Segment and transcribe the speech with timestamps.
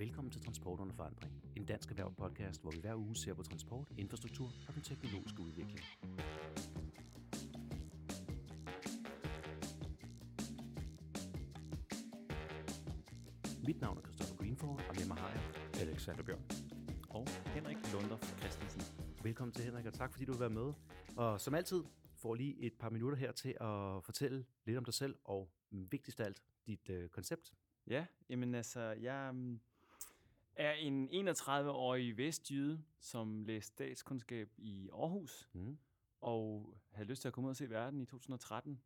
[0.00, 1.32] Velkommen til Transport under forandring.
[1.56, 5.40] En dansk erhverv podcast, hvor vi hver uge ser på transport, infrastruktur og den teknologiske
[5.42, 5.80] udvikling.
[13.66, 15.42] Mit navn er Christopher Greenford, og med mig har jeg
[15.88, 16.44] Alexander Bjørn.
[17.10, 18.82] og Henrik Lundorf Christensen.
[19.22, 20.72] Velkommen til Henrik, og tak fordi du vil være med.
[21.16, 21.84] Og som altid
[22.16, 26.20] får lige et par minutter her til at fortælle lidt om dig selv, og vigtigst
[26.20, 27.54] af alt, dit øh, koncept.
[27.86, 29.60] Ja, jamen altså, jeg mm,
[30.56, 35.78] er en 31-årig vestjyde, som læste statskundskab i Aarhus, Mm.
[36.20, 38.80] og havde lyst til at komme ud og se verden i 2013,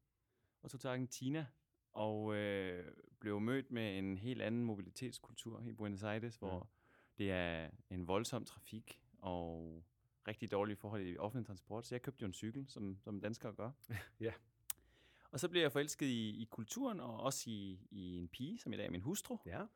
[0.62, 1.46] og tog til Argentina,
[1.92, 6.70] og øh, blev mødt med en helt anden mobilitetskultur i Buenos Aires, hvor
[7.18, 9.84] det er en voldsom trafik, og
[10.28, 11.86] rigtig dårlige forhold i offentlig transport.
[11.86, 13.70] Så jeg købte jo en cykel, som, som danskere gør.
[14.20, 14.32] Ja.
[15.30, 18.72] Og så blev jeg forelsket i, i kulturen, og også i, i en pige, som
[18.72, 19.38] i dag er min hustru.
[19.46, 19.66] Ja.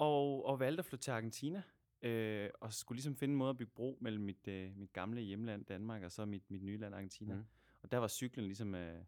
[0.00, 1.62] Og, og valgte at flytte til Argentina,
[2.02, 5.20] øh, og skulle ligesom finde en måde at bygge bro mellem mit, øh, mit gamle
[5.20, 7.34] hjemland Danmark, og så mit, mit nye land Argentina.
[7.34, 7.44] Mm.
[7.82, 8.74] Og der var cyklen ligesom...
[8.74, 9.04] Øh,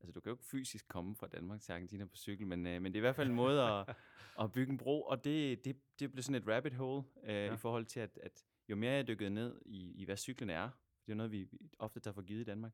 [0.00, 2.82] altså, du kan jo ikke fysisk komme fra Danmark til Argentina på cykel, men, øh,
[2.82, 3.96] men det er i hvert fald en måde at,
[4.42, 7.54] at bygge en bro, og det, det, det blev sådan et rabbit hole øh, ja.
[7.54, 10.70] i forhold til, at, at jo mere jeg dykkede ned i, i hvad cyklen er,
[11.06, 12.72] det er noget, vi ofte tager for givet i Danmark,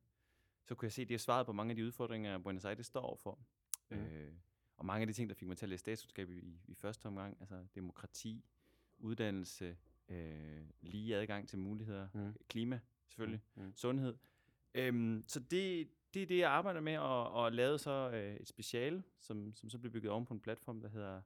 [0.64, 2.86] så kunne jeg se, at det er svaret på mange af de udfordringer, Buenos Aires
[2.86, 3.38] står overfor.
[3.90, 3.96] Mm.
[3.96, 4.32] Øh,
[4.82, 6.38] og mange af de ting, der fik mig til at læse statskundskab i,
[6.68, 8.44] i, første omgang, altså demokrati,
[8.98, 9.76] uddannelse,
[10.08, 12.34] øh, lige adgang til muligheder, Mm.
[12.48, 13.62] klima selvfølgelig, Mm.
[13.62, 13.72] mm.
[13.76, 14.14] sundhed.
[14.74, 18.48] Øhm, så det, det er det, jeg arbejder med, og, og lavede så øh, et
[18.48, 21.22] speciale, som, som så blev bygget oven på en platform, der hedder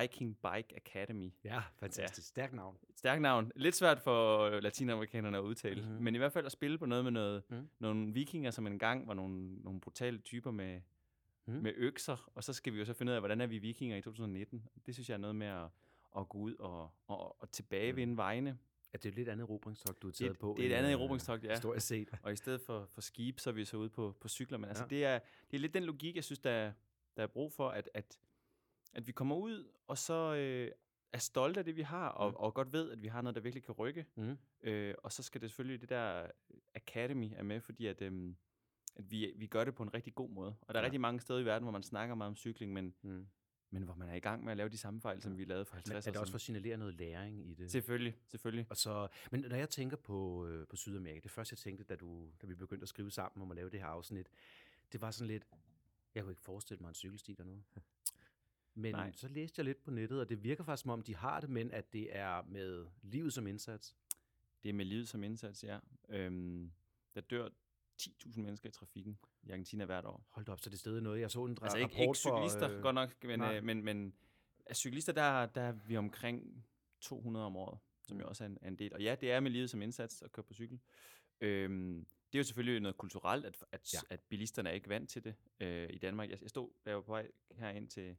[0.00, 1.32] Viking Bike Academy.
[1.44, 2.28] Ja, fantastisk.
[2.28, 2.76] Stærkt navn.
[2.90, 3.52] Et stærkt navn.
[3.56, 5.88] Lidt svært for latinamerikanerne at udtale, Mhm.
[5.90, 6.04] mm-hmm.
[6.04, 7.68] men i hvert fald at spille på noget med noget, mm.
[7.78, 10.80] nogle vikinger, som engang var nogle, nogle brutale typer med,
[11.46, 11.54] Mm.
[11.54, 11.62] mm.
[11.62, 13.96] med økser, og så skal vi jo så finde ud af, hvordan er vi vikinger
[13.96, 14.68] i 2019.
[14.86, 15.66] Det synes jeg er noget med at,
[16.18, 18.16] at gå ud og, og, og tilbagevinde mm.
[18.16, 18.58] vejene.
[18.92, 20.54] Ja, det er jo lidt andet erobringstogt, du har Det, taget på.
[20.58, 21.50] det er et andet øh, erobringstogt, ja.
[21.50, 22.10] Historisk set.
[22.22, 24.58] Og i stedet for, for skib, så er vi så ude på, på cykler.
[24.58, 24.96] Men altså, Ja.
[24.96, 24.96] ja.
[24.96, 25.18] det, er,
[25.50, 26.72] det er lidt den logik, jeg synes, der, er-
[27.16, 28.18] der er brug for, at, at,
[28.92, 30.70] at vi kommer ud, og så øh,
[31.12, 32.36] er stolte af det, vi har, og, Mm.
[32.36, 34.06] og godt ved, at vi har noget, der virkelig kan rykke.
[34.16, 34.38] Mm.
[34.62, 36.26] Øh, og så skal det selvfølgelig, det der
[36.74, 38.36] Academy er med, fordi at, øhm,
[38.96, 40.54] at vi, vi gør det på en rigtig god måde.
[40.60, 40.84] Og der er Ja.
[40.84, 43.26] rigtig mange steder i verden, hvor man snakker meget om cykling, men, Mm.
[43.70, 45.64] men hvor man er i gang med at lave de samme fejl, som vi lavede
[45.64, 46.56] for 50 Men år er det også for siden.
[46.56, 47.70] at signalere noget læring i det?
[47.70, 48.66] Selvfølgelig, selvfølgelig.
[48.70, 51.96] Og så, men når jeg tænker på, øh, på Sydamerika, det første jeg tænkte, da,
[51.96, 54.28] du, da vi begyndte at skrive sammen om at lave det her afsnit,
[54.92, 55.44] det var sådan lidt,
[56.14, 57.62] jeg kunne ikke forestille mig en cykelsti dernede.
[58.76, 58.92] Men.
[58.94, 59.12] Nej.
[59.12, 61.50] så læste jeg lidt på nettet, og det virker faktisk som om, de har det,
[61.50, 63.96] men at det er med livet som indsats.
[64.62, 65.78] Det er med livet som indsats, ja.
[66.08, 66.72] Øhm,
[67.14, 67.48] der dør
[68.02, 70.26] 10.000 mennesker i trafikken i Argentina hvert år.
[70.30, 71.20] Hold op, så det stadig noget.
[71.20, 74.14] Jeg så en Altså ikke, ikke cyklister, for, øh, godt nok, men, øh, men, men
[74.66, 76.66] af cyklister, der, der er vi omkring
[77.00, 78.92] 200 om året, som jo også er en, er en del.
[78.94, 80.80] Og ja, det er med livet som indsats at køre på cykel.
[81.40, 83.98] Øhm, det er jo selvfølgelig noget kulturelt, at, at, Ja.
[84.10, 86.30] at bilisterne er ikke vant til det øh, i Danmark.
[86.30, 88.16] Jeg, jeg stod, da jeg var på vej herind til,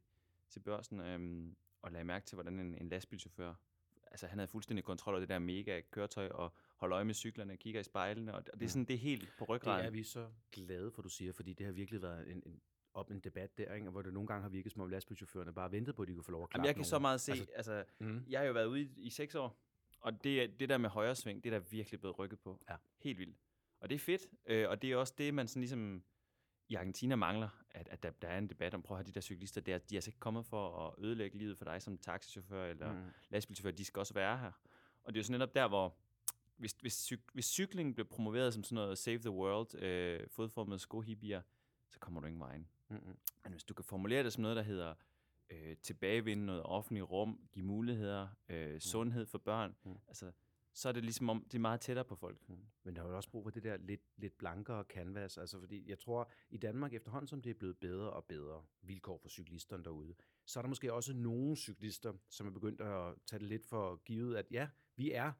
[0.50, 3.54] til børsen, øhm, og lagde mærke til, hvordan en, en lastbilchauffør,
[4.10, 7.56] altså han havde fuldstændig kontrol over det der mega køretøj, og holder øje med cyklerne,
[7.56, 9.86] kigger i spejlene, og, det er sådan, det er helt på det ryggraden.
[9.86, 12.60] er vi så glade for, du siger, fordi det har virkelig været en, en
[12.94, 13.90] op en debat der, ikke?
[13.90, 16.24] hvor det nogle gange har virket som om lastbilchaufførerne bare ventede på, at de kunne
[16.24, 17.02] få lov at Jamen, klappe jeg kan så nogen.
[17.02, 18.24] meget se, Altså- altså, Mm.
[18.28, 19.58] jeg har jo været ude i, i seks år,
[20.00, 22.60] og det, er- det der med højre sving, det er der virkelig blevet rykket på.
[22.70, 22.76] Ja.
[22.98, 23.36] Helt vildt.
[23.80, 26.02] Og det er fedt, øh, og det er også det, man sådan ligesom
[26.68, 29.12] i Argentina mangler, at, at der, der er en debat om, prøv at høre, de
[29.12, 31.98] der cyklister, der, de er altså ikke kommet for at ødelægge livet for dig som
[31.98, 33.02] taxichauffør eller mm.
[33.30, 34.52] lastbilchauffør, de skal også være her.
[35.04, 35.96] Og det er jo sådan netop der, hvor
[36.56, 40.78] hvis, hvis, cyk, hvis cykling bliver promoveret som sådan noget save the world, øh, fodformede
[40.78, 41.42] skohibbier,
[41.90, 42.68] så kommer du ingen vejen.
[42.88, 43.18] Mm-mm.
[43.42, 44.94] Men hvis du kan formulere det som noget, der hedder
[45.50, 49.90] øh, tilbagevinde noget offentligt rum, give muligheder, øh, sundhed for børn, Mm.
[49.90, 49.98] mm.
[50.08, 50.32] altså,
[50.72, 52.48] så er det ligesom om, det er meget tættere på folk.
[52.48, 52.56] Mm.
[52.82, 55.88] Men der er jo også brug for det der lidt, lidt blankere canvas, altså fordi
[55.90, 59.84] jeg tror, i Danmark efterhånden, som det er blevet bedre og bedre vilkår for cyklisterne
[59.84, 60.14] derude,
[60.46, 63.96] så er der måske også nogle cyklister, som er begyndt at tage det lidt for
[63.96, 65.32] givet, at ja, vi er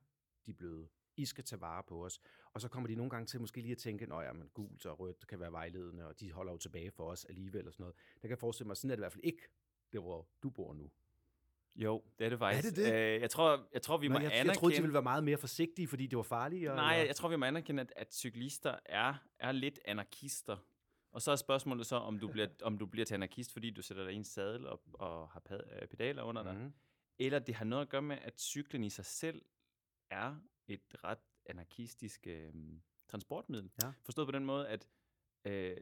[0.46, 0.88] de bløde.
[1.16, 2.20] I skal tage vare på os.
[2.52, 5.00] Og så kommer de nogle gange til måske lige at tænke, at men gult og
[5.00, 7.96] rødt kan være vejledende, og de holder jo tilbage for os alligevel og sådan noget.
[8.14, 9.42] Der kan jeg forestille mig, sådan er det i hvert fald ikke,
[9.92, 10.90] der hvor du bor nu.
[11.76, 12.66] Jo, det er det faktisk.
[12.66, 12.94] Er det det?
[12.94, 14.50] Øh, jeg, tror, jeg tror, vi Nå, må jeg, anerkende...
[14.50, 16.68] jeg troede, de ville være meget mere forsigtige, fordi det var farligt.
[16.68, 20.56] Og, Nej, jeg, jeg tror, vi må anerkende, at, at cyklister er, er lidt anarkister.
[21.12, 23.82] Og så er spørgsmålet så, om du bliver, om du bliver til anarkist, fordi du
[23.82, 26.54] sætter dig i en sadel og, og har pad, øh, pedaler under dig.
[26.54, 26.72] Mhm.
[27.18, 29.42] Eller det har noget at gøre med, at cyklen i sig selv
[30.10, 30.36] er
[30.68, 32.52] et ret anarkistisk øh,
[33.08, 33.70] transportmiddel.
[33.82, 33.92] Ja.
[34.02, 34.88] Forstået på den måde, at
[35.44, 35.76] øh,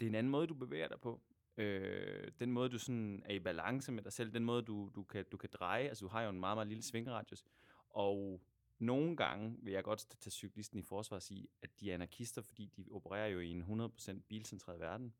[0.00, 1.20] det er en anden måde, du bevæger dig på.
[1.56, 5.02] Øh, den måde, du sådan er i balance med dig selv, den måde, du, du,
[5.02, 7.44] kan, du kan dreje, altså du har jo en meget, meget lille svingradius,
[7.90, 8.42] og
[8.78, 12.42] nogle gange vil jeg godt tage cyklisten i forsvar og sige, at de er anarkister,
[12.42, 15.14] fordi de opererer jo i en 100% bilcentreret verden.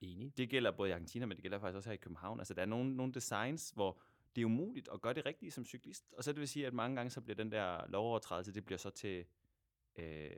[0.00, 0.36] Enig.
[0.36, 2.40] Det gælder både i Argentina, men det gælder faktisk også her i København.
[2.40, 4.00] Altså, der er nogle, nogle designs, hvor
[4.36, 6.12] det er umuligt at gøre det rigtige som cyklist.
[6.16, 8.78] Og så det vil sige, at mange gange så bliver den der lovovertrædelse, det bliver
[8.78, 9.24] så til
[9.96, 10.30] øh,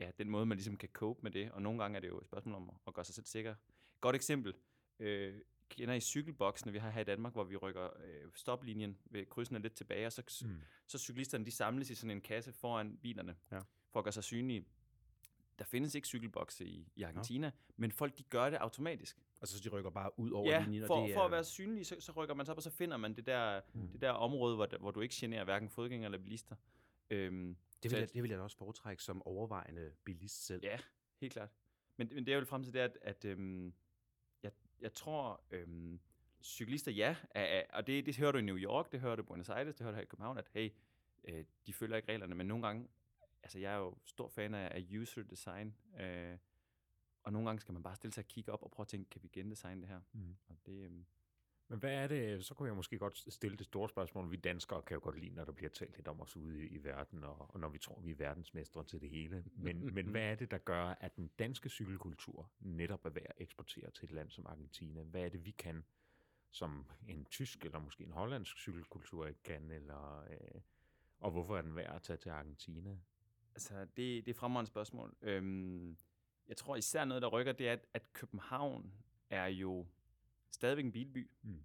[0.00, 1.52] ja, den måde, man ligesom kan cope med det.
[1.52, 3.54] Og nogle gange er det jo et spørgsmål om at gøre sig selv sikker.
[4.00, 4.54] Godt eksempel.
[4.98, 9.26] Øh, kender I cykelboksene, vi har her i Danmark, hvor vi rykker øh, stoplinjen ved
[9.26, 10.60] krydsene lidt tilbage, og så, mm.
[10.86, 13.58] så cyklisterne de samles i sådan en kasse foran bilerne, ja.
[13.92, 14.64] for at gøre sig synlige.
[15.58, 17.52] Der findes ikke cykelbokse i, i Argentina, ja.
[17.76, 19.18] men folk de gør det automatisk.
[19.40, 20.86] Altså, så de rykker bare ud over ja, linjen?
[20.86, 21.14] for, det er...
[21.14, 23.26] for at være synlig, så, så rykker man så op, og så finder man det
[23.26, 23.88] der, mm.
[23.88, 26.56] det der område, hvor, hvor du ikke generer hverken fodgængere eller bilister.
[27.10, 30.60] Øhm, det, vil jeg, det vil jeg da også foretrække som overvejende bilist selv.
[30.64, 30.78] Ja,
[31.20, 31.50] helt klart.
[31.96, 33.74] Men, men det er jo frem til det, at, at øhm,
[34.42, 36.00] jeg, jeg tror, øhm,
[36.42, 39.22] cyklister, ja, er, er, og det, det hører du i New York, det hører du
[39.22, 40.70] i Buenos Aires, det hører du her i København, at hey,
[41.24, 42.88] øh, de følger ikke reglerne, men nogle gange,
[43.44, 46.38] altså jeg er jo stor fan af, af user design, øh,
[47.22, 49.10] og nogle gange skal man bare stille sig og kigge op og prøve at tænke,
[49.10, 50.00] kan vi gendesigne det her?
[50.12, 50.36] Mm.
[50.48, 51.06] Og det, øhm,
[51.68, 54.82] men hvad er det, så kunne jeg måske godt stille det store spørgsmål, vi danskere
[54.82, 57.24] kan jo godt lide, når der bliver talt lidt om os ude i, i verden,
[57.24, 59.44] og, og når vi tror, vi er verdensmestre til det hele.
[59.56, 63.34] Men, men hvad er det, der gør, at den danske cykelkultur netop er værd at
[63.38, 65.02] eksportere til et land som Argentina?
[65.02, 65.84] Hvad er det, vi kan,
[66.50, 70.60] som en tysk eller måske en hollandsk cykelkultur ikke kan, eller, øh,
[71.20, 72.98] og hvorfor er den værd at tage til Argentina?
[73.54, 75.16] Altså, det, det er fremragende spørgsmål.
[75.22, 75.96] Øhm,
[76.48, 78.92] jeg tror især noget, der rykker, det er, at, at København
[79.30, 79.86] er jo
[80.50, 81.30] stadigvæk en bilby.
[81.42, 81.64] Mm.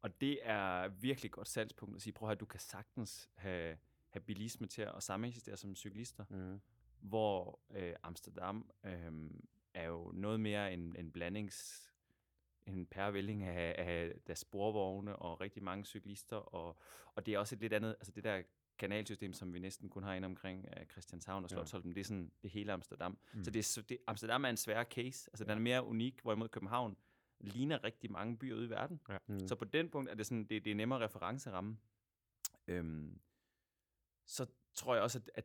[0.00, 3.78] Og det er virkelig godt salgspunkt at sige, prøv at du kan sagtens have,
[4.08, 6.60] have bilisme til at sameksistere som cyklister, mm.
[7.00, 9.30] hvor øh, Amsterdam øh,
[9.74, 11.88] er jo noget mere en, en blandings
[12.68, 16.78] en pærevælling af, af der sporvogne og rigtig mange cyklister, og,
[17.14, 18.42] og det er også et lidt andet, altså det der
[18.78, 21.94] kanalsystem, som vi næsten kun har inde omkring uh, Christianshavn og Slottholm, ja.
[21.94, 23.18] det er sådan det hele Amsterdam.
[23.34, 23.44] Mm.
[23.44, 25.50] Så det er, det, Amsterdam er en svær case, altså ja.
[25.50, 26.96] den er mere unik, hvorimod København
[27.40, 29.00] ligner rigtig mange byer ude i verden.
[29.08, 29.18] Ja.
[29.26, 29.48] Mm.
[29.48, 31.78] Så på den punkt er det, sådan, det, det er nemmere referenceramme.
[32.66, 33.18] Øhm,
[34.26, 35.44] så tror jeg også, at, at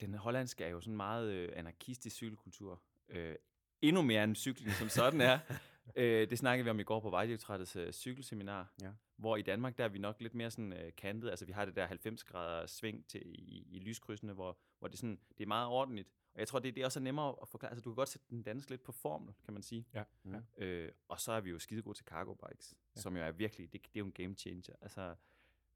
[0.00, 2.82] den hollandske er jo sådan meget øh, anarkistisk cykelkultur.
[3.08, 3.34] Øh,
[3.80, 5.38] endnu mere end cykling som sådan er.
[5.96, 8.90] øh, det snakkede vi om i går på Vejdirektoratets øh, cykelseminar, ja.
[9.16, 11.30] hvor i Danmark der er vi nok lidt mere sådan øh, kantet.
[11.30, 14.98] Altså vi har det der 90 grader sving til, i, i lyskrydsene, hvor, hvor det,
[14.98, 16.08] sådan, det er meget ordentligt.
[16.34, 17.70] Og jeg tror, det, det er også nemmere at forklare.
[17.70, 19.86] Altså, du kan godt sætte den danske lidt på formel, kan man sige.
[19.94, 20.04] Ja.
[20.24, 20.64] ja.
[20.64, 23.00] Øh, og så er vi jo skide gode til cargo bikes, ja.
[23.00, 24.74] som jo er virkelig, det, det er jo en game changer.
[24.80, 25.14] Altså,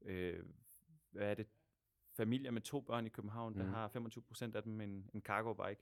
[0.01, 0.43] øh,
[1.11, 1.47] hvad er det?
[2.11, 3.59] Familier med to børn i København, mm.
[3.59, 5.81] der har 25 procent af dem en, en cargo bike.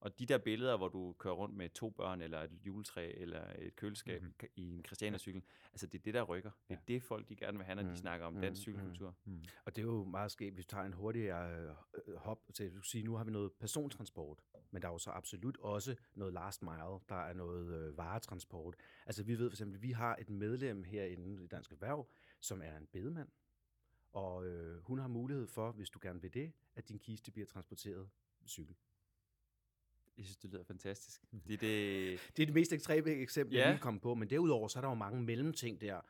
[0.00, 3.52] Og de der billeder, hvor du kører rundt med to børn, eller et juletræ, eller
[3.58, 4.48] et køleskab mm-hmm.
[4.56, 5.42] i en Christianercykel,
[5.72, 6.50] altså det er det, der rykker.
[6.68, 6.94] Det er ja.
[6.94, 7.88] det, folk de gerne vil have, når mm.
[7.88, 8.40] de snakker om mm.
[8.40, 9.16] dansk cykelkultur.
[9.24, 9.32] Mm.
[9.32, 9.44] Mm.
[9.64, 11.74] Og det er jo meget skægt, hvis vi tager en hurtigere
[12.06, 15.10] øh, hop til at sige, nu har vi noget persontransport, men der er jo så
[15.10, 18.76] absolut også noget last mile, der er noget øh, varetransport.
[19.06, 22.08] Altså vi ved for eksempel, vi har et medlem herinde i Dansk Erhverv,
[22.40, 23.28] som er en bedemand,
[24.12, 27.46] og øh, hun har mulighed for, hvis du gerne vil det, at din kiste bliver
[27.46, 28.10] transporteret
[28.46, 28.76] cykel.
[30.18, 31.22] Jeg synes, det lyder fantastisk.
[31.30, 31.40] Mhm.
[31.40, 32.20] Det, det...
[32.36, 33.62] det er det mest ekstreme eksempel, ja.
[33.62, 36.00] jeg lige kom på, men derudover så er der jo mange mellemting der.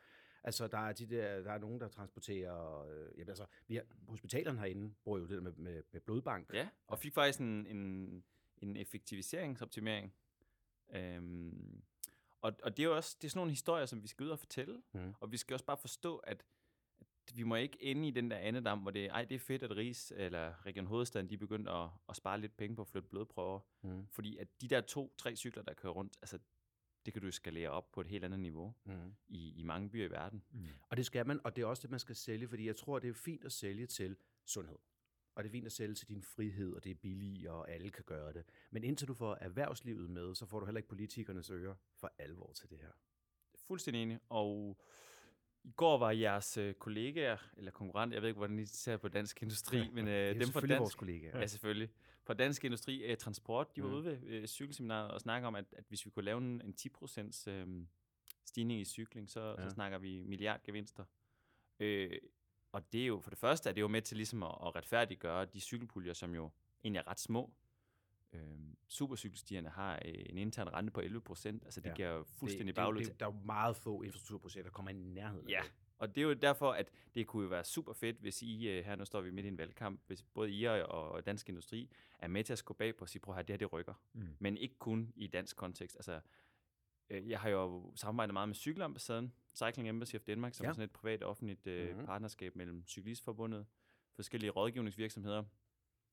[0.45, 2.85] Altså, der er, de der, der er nogen, der transporterer...
[2.87, 6.54] Øh, jamen, altså, vi har, hospitalerne herinde bruger jo det med, med, med blodbank.
[6.54, 8.25] Ja, og fik faktisk en, en,
[8.57, 10.12] en effektiviseringsoptimering.
[10.95, 11.83] Øhm,
[12.40, 14.30] og, og det er jo også det er sådan nogle historier, som vi skal ud
[14.30, 14.83] og fortælle.
[14.92, 15.14] Mm.
[15.21, 16.45] Og vi skal også bare forstå, at
[17.37, 19.77] vi må ikke ende i den der andedam, hvor det, ej, det er fedt, at
[19.77, 23.09] Ries eller Region Hovedstaden, de er begyndt at, at spare lidt penge på at flytte
[23.09, 23.61] blodprøver.
[23.83, 24.07] Mm.
[24.11, 26.39] Fordi at de der to-tre cykler, der kører rundt, altså
[27.07, 29.15] det kan du skalere op på et helt andet niveau mm.
[29.29, 30.43] i, i mange byer i verden.
[30.53, 30.67] Mm.
[30.83, 32.99] Og det skal man, og det er også det, man skal sælge, fordi jeg tror,
[32.99, 34.79] det er fint at sælge til sundhed.
[35.35, 37.91] Og det er fint at sælge til din frihed, og det er billigt, og alle
[37.91, 38.45] kan gøre det.
[38.71, 42.53] Men indtil du får erhvervslivet med, så får du heller ikke politikernes ører for alvor
[42.53, 42.91] til det her.
[43.55, 44.19] Fuldstændig enig.
[44.29, 44.81] Og
[45.64, 49.09] i går var jeres øh, kollegaer, eller konkurrenter, jeg ved ikke, hvordan I ser på
[49.09, 50.79] Dansk Industri, ja, men øh, dem fra Dansk...
[50.81, 51.38] vores kollegaer.
[51.38, 51.90] Ja, selvfølgelig.
[52.25, 53.95] Fra Dansk Industri øh, Transport, de var mm.
[53.95, 56.75] ude ved øh, cykelseminaret og snakke om, at, at hvis vi kunne lave en, en
[56.81, 57.87] 10% øh,
[58.45, 59.69] stigning i cykling, så, ja.
[59.69, 61.05] så snakker vi milliardgevinster.
[61.81, 62.19] Øh,
[62.73, 64.76] og det er jo, for det første er det jo med til ligesom at, at
[64.76, 66.50] retfærdiggøre de cykelpuljer, som jo
[66.85, 67.52] egentlig er ret små.
[68.33, 68.41] Øh,
[68.89, 71.65] supercykelstierne har øh, en intern rente på 11 procent.
[71.65, 71.95] Altså, det ja.
[71.95, 73.21] giver fuldstændig baglæg.
[73.21, 75.57] Der er jo meget få infrastrukturprojekter, der kommer i nærheden ja.
[75.59, 75.73] af det.
[75.99, 78.85] Og det er jo derfor, at det kunne jo være super fedt, hvis I, øh,
[78.85, 82.29] her nu står vi midt i en valgkamp, hvis både I og Dansk Industri er
[82.29, 83.95] med til at skubbe bag på og sige, prøv at det her det rykker.
[84.13, 84.29] Mm.
[84.39, 85.97] Men ikke kun i dansk kontekst.
[85.97, 86.21] Altså,
[87.11, 90.69] øh, jeg har jo samarbejdet meget med Cykelambassaden, Cycling Embassy of Denmark, som Ja.
[90.69, 92.07] er sådan et privat-offentligt Mhm.
[92.07, 93.67] partnerskab mellem Cyklistforbundet,
[94.13, 95.45] forskellige rådgivningsvirksomheder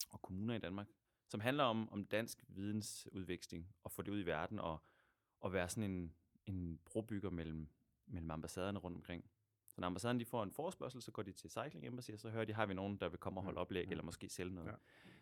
[0.10, 0.88] og kommuner i Danmark,
[1.28, 4.78] som handler om, om dansk vidensudveksling og få det ud i verden og,
[5.40, 6.14] og være sådan en,
[6.46, 7.68] en brobygger mellem,
[8.06, 9.30] mellem ambassaderne rundt omkring.
[9.70, 12.30] Så når ambassaden de får en forespørgsel, så går de til Cycling Embassy, og så
[12.30, 13.92] hører de, har vi nogen, der vil komme og holde oplæg, mm.
[13.92, 14.68] eller måske sælge noget.
[14.68, 14.74] Ja.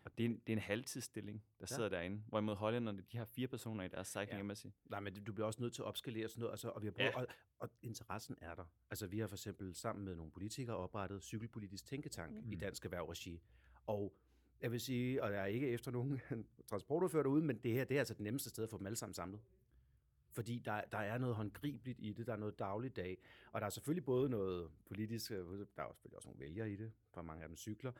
[0.04, 1.74] Og det er, en, det er en halvtidsstilling, der Ja.
[1.74, 2.22] sidder derinde.
[2.26, 4.38] Hvorimod hollænderne, de har fire personer i deres Cycling Ja.
[4.40, 4.66] Embassy.
[4.84, 6.92] Nej, men du bliver også nødt til at opskalere sådan noget, altså, og vi har
[6.92, 7.20] prøvet, Ja.
[7.20, 7.26] ja.
[7.26, 8.64] og, og interessen er der.
[8.90, 12.52] Altså, vi har for eksempel sammen med nogle politikere oprettet cykelpolitisk tænketank mm.
[12.52, 12.56] i.
[12.56, 13.40] Dansk Erhvervregi.
[13.86, 14.16] Og
[14.60, 16.20] jeg vil sige, og jeg er ikke efter nogen
[16.70, 18.96] transportordfører derude, men det her, det er altså det nemmeste sted at få dem alle
[18.96, 19.40] sammen samlet.
[20.30, 23.18] Fordi der, der er noget håndgribeligt i det, der er noget dagligdag,
[23.52, 26.76] og der er selvfølgelig både noget politisk, øh, der er selvfølgelig også nogle vælgere i
[26.76, 27.92] det, for mange af dem cykler,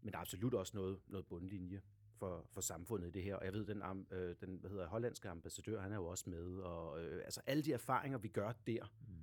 [0.00, 1.82] men der er absolut også noget, noget bundlinje
[2.16, 3.36] for, for samfundet i det her.
[3.36, 6.58] Og jeg ved, den, øh, den hvad hedder, hollandske ambassadør, han er jo også med.
[6.58, 9.13] Og øh, altså alle de erfaringer, vi gør der, Mm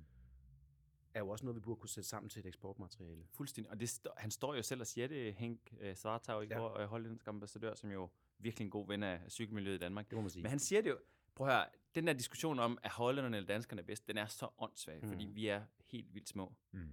[1.14, 3.24] er jo også noget, vi burde kunne sætte sammen til et eksportmateriale.
[3.30, 3.70] Fuldstændig.
[3.70, 6.46] Og det han står jo selv og siger det, Henk uh, Svartau, Ja.
[6.50, 6.60] ja.
[6.60, 10.10] og hollandsk ambassadør, som jo virkelig en god ven af cykelmiljøet i Danmark.
[10.10, 10.42] Det må man sige.
[10.42, 10.98] Men han siger det jo,
[11.34, 14.26] prøv at høre, den der diskussion om, at hollænderne eller danskerne er bedst, den er
[14.26, 15.08] så åndssvag, mm.
[15.08, 16.54] fordi vi er helt vildt små.
[16.72, 16.88] Mm.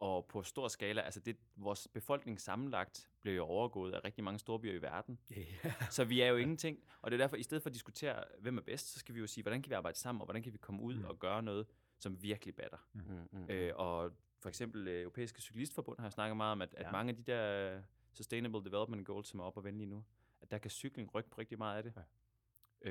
[0.00, 4.38] Og på stor skala, altså det, vores befolkning sammenlagt blev jo overgået af rigtig mange
[4.38, 5.18] storbyer i verden.
[5.30, 5.44] Ja.
[5.90, 6.78] Så vi er jo ingenting.
[7.02, 9.20] Og det er derfor, i stedet for at diskutere, hvem er bedst, så skal vi
[9.20, 11.04] jo sige, hvordan kan vi arbejde sammen, og hvordan kan vi komme ud Mm.
[11.04, 11.66] og gøre noget,
[12.02, 12.78] som virkelig batter.
[12.92, 16.74] Mm, mm, Øh, og for eksempel øh, Europæiske Cyklistforbund har jeg snakket meget om, at,
[16.74, 16.92] at Ja.
[16.92, 17.82] mange af de der øh,
[18.12, 20.04] Sustainable Development Goals, som er op og vende lige nu,
[20.40, 21.92] at der kan cykling rykke på rigtig meget af det.
[21.96, 22.02] Ja.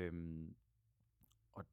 [0.00, 0.54] Øhm,
[1.52, 1.64] og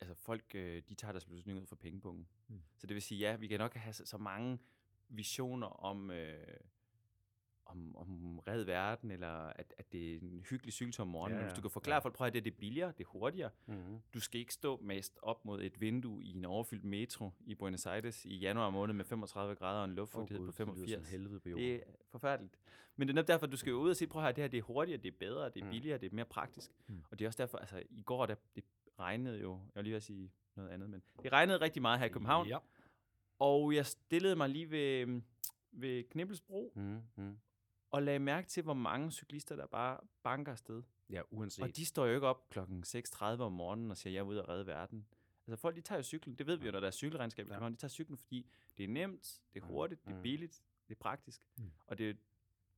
[0.00, 2.28] altså folk, øh, de tager deres beslutning ud fra pengepunkten.
[2.48, 2.62] Mm.
[2.76, 4.58] Så det vil sige, ja, vi kan nok have så, så mange
[5.08, 6.56] visioner om, øh,
[7.66, 11.36] om, om red verden, eller at, at det er en hyggelig cykeltur om morgenen.
[11.38, 11.98] Ja, Ja, Hvis du kan forklare Ja.
[12.00, 13.74] folk, prøv at det er det er billigere, det er hurtigere, mm.
[14.14, 17.86] du skal ikke stå mast op mod et vindue i en overfyldt metro i Buenos
[17.86, 20.96] Aires i januar måned med 35 grader og en luftfugtighed Åh, på Gud, det lyder
[20.96, 21.06] 85.
[21.06, 21.64] som helvede på jorden.
[21.64, 21.80] Det er
[22.10, 22.56] forfærdeligt.
[22.96, 24.42] Men det er netop derfor, du skal jo ud og sige, prøv at høre, det
[24.44, 25.70] her det er hurtigere, det er bedre, det er Mm.
[25.70, 26.70] billigere, det er mere praktisk.
[26.86, 27.02] Mm.
[27.10, 28.64] Og det er også derfor, altså i går, der, det
[28.98, 32.06] regnede jo, jeg vil lige at sige noget andet, men det regnede rigtig meget her
[32.06, 32.58] i København, Ja.
[33.38, 35.20] og jeg stillede mig lige ved,
[35.72, 37.36] ved Knibbelsbro, Mm, mm.
[37.94, 40.82] Og lagde mærke til, hvor mange cyklister, der bare banker afsted.
[41.10, 41.62] ja, uanset.
[41.64, 44.42] Og de står jo ikke op klokken 6.30 om morgenen og siger, jeg er ude
[44.42, 45.06] og redde verden.
[45.46, 46.34] Altså folk, de tager jo cyklen.
[46.34, 47.48] Det ved vi jo, når der er cykelregnskab.
[47.48, 47.64] Ja.
[47.64, 47.70] Ja.
[47.70, 50.22] De tager cyklen, fordi det er nemt, det er hurtigt, det er mm.
[50.22, 51.46] billigt, det er praktisk.
[51.56, 51.70] Mm.
[51.86, 52.16] Og det,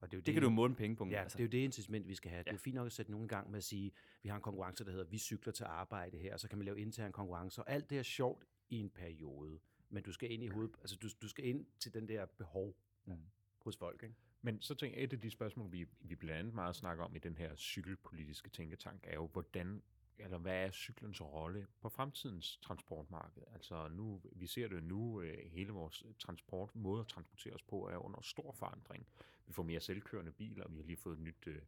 [0.01, 1.07] og det, er jo det kan du måle penge på.
[1.09, 1.39] Ja, altså.
[1.39, 2.39] det er jo det incitament, vi skal have.
[2.39, 2.43] Ja.
[2.43, 2.55] Det er Ja.
[2.55, 3.93] jo fint nok at sætte nogen i gang med at sige,
[4.23, 6.65] vi har en konkurrence, der hedder, vi cykler til arbejde her, og så kan man
[6.65, 9.59] lave intern konkurrence, og alt det er sjovt i en periode.
[9.89, 12.77] Men du skal ind i hovedet, altså du, du skal ind til den der behov
[13.09, 13.15] Mm.
[13.59, 14.15] hos folk, ikke?
[14.47, 17.17] Men så tænker jeg, et af de spørgsmål, vi, vi blandt andet meget snakker om
[17.17, 19.83] i den her cykelpolitiske tænketank, er jo, hvordan,
[20.19, 23.43] eller hvad er cyklens rolle på fremtidens transportmarked?
[23.55, 27.89] Altså nu, vi ser det nu, øh, hele vores transport, måde at transportere os på,
[27.89, 29.07] er under stor forandring.
[29.47, 31.63] Vi får mere selvkørende biler, vi har lige fået et nyt, øh,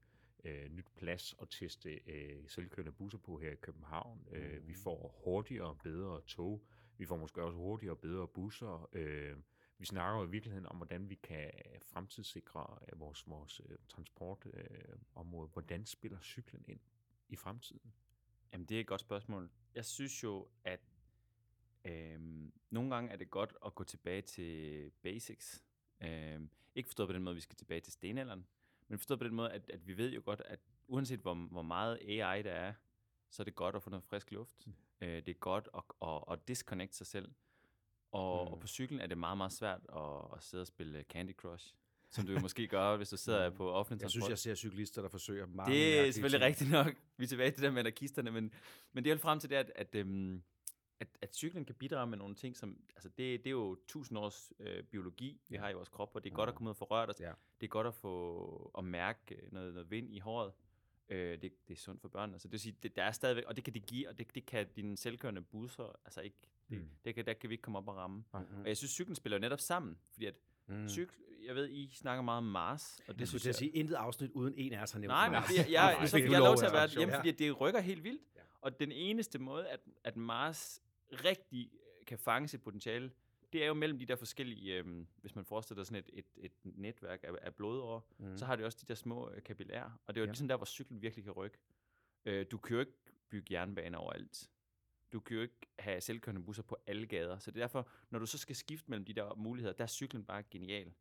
[0.45, 4.27] øh, nyt plads at teste øh, selvkørende busser på her i København.
[4.33, 4.83] Øh, vi Mhm.
[4.83, 6.63] får hurtigere og bedre tog.
[6.99, 8.89] Vi får måske også hurtigere og bedre busser.
[8.93, 9.37] Øh,
[9.79, 11.51] vi snakker jo i virkeligheden om, hvordan vi kan
[11.83, 15.49] fremtidssikre øh, vores, vores øh, transportområde.
[15.49, 16.81] Hvordan spiller cyklen ind
[17.29, 17.93] i fremtiden?
[18.53, 19.51] Jamen, det er et godt spørgsmål.
[19.75, 20.81] Jeg synes jo, at
[21.85, 25.65] øhm, nogle gange er det godt at gå tilbage til basics.
[26.01, 28.47] Øhm, ikke forstået på den måde, at vi skal tilbage til stenalderen,
[28.89, 31.63] men forstået på den måde, at, at vi ved jo godt, at uanset hvor, hvor
[31.63, 32.75] meget AI der er,
[33.31, 34.67] så er det godt at få noget frisk luft.
[34.67, 34.73] Mm.
[35.01, 37.33] Øh, det er godt at, at, at disconnect sig selv.
[38.13, 38.53] Og, Mm.
[38.53, 41.75] og på cyklen er det meget, meget svært at, at sidde og spille Candy Crush,
[42.11, 43.57] som du måske gør, hvis du sidder Mm.
[43.57, 44.23] på offentlig Jeg transport.
[44.25, 46.47] synes, jeg ser cyklister, der forsøger mange Det er selvfølgelig ting.
[46.49, 46.95] rigtigt nok.
[47.17, 48.55] Vi er tilbage til det der med anarkisterne, men,
[48.93, 50.43] men det er jo frem til det, at, at, øhm,
[51.01, 54.19] at, at cyklen kan bidrage med nogle ting, som, altså det, det er jo tusind
[54.19, 55.61] års øh, biologi, vi Ja.
[55.63, 57.21] har i vores krop, og det er godt at komme ud og få rørt os.
[57.21, 57.33] Ja.
[57.61, 60.53] Det er godt at få at mærke øh, noget, noget vind i håret.
[61.09, 62.39] Øh, det, det er sundt for børnene.
[62.39, 64.35] Så det vil sige, det, der er stadigvæk, og det kan det give, og det,
[64.35, 66.37] det kan dine selvkørende busser, altså ikke,
[66.71, 66.89] det, Mm.
[67.05, 68.17] det kan, der kan vi ikke komme op og ramme.
[68.35, 70.35] Mm, Og jeg synes, cyklen spiller jo netop sammen, fordi at
[70.67, 70.89] mm.
[70.89, 71.15] cykel,
[71.47, 73.95] jeg ved, I snakker meget om Mars, og det Jeg skulle synes jeg, sige, intet
[73.95, 75.47] afsnit uden en af os har nævnt Nej, Mars.
[75.51, 77.81] det, jeg, jeg, Nej, så fik jeg lov til at være hjemme, fordi det rykker
[77.81, 78.23] helt vildt.
[78.37, 78.41] Ja.
[78.61, 80.81] Og den eneste måde, at, at Mars
[81.13, 81.71] rigtig
[82.07, 83.11] kan fange sit potentiale,
[83.53, 86.45] det er jo mellem de der forskellige, øhm, hvis man forestiller sig sådan et, et,
[86.45, 88.37] et netværk af, af blodårer, Mm.
[88.39, 90.31] så har det også de der små øh, kapillærer, og det er jo ja.
[90.31, 91.59] ligesom der, hvor cyklen virkelig kan rykke.
[92.25, 92.93] Øh, du kan jo ikke
[93.31, 94.51] bygge jernbaner overalt.
[95.13, 98.19] Du kan jo ikke have selvkørende busser på alle gader, så det er derfor, når
[98.19, 100.93] du så skal skifte mellem de der muligheder, der er cyklen bare genial.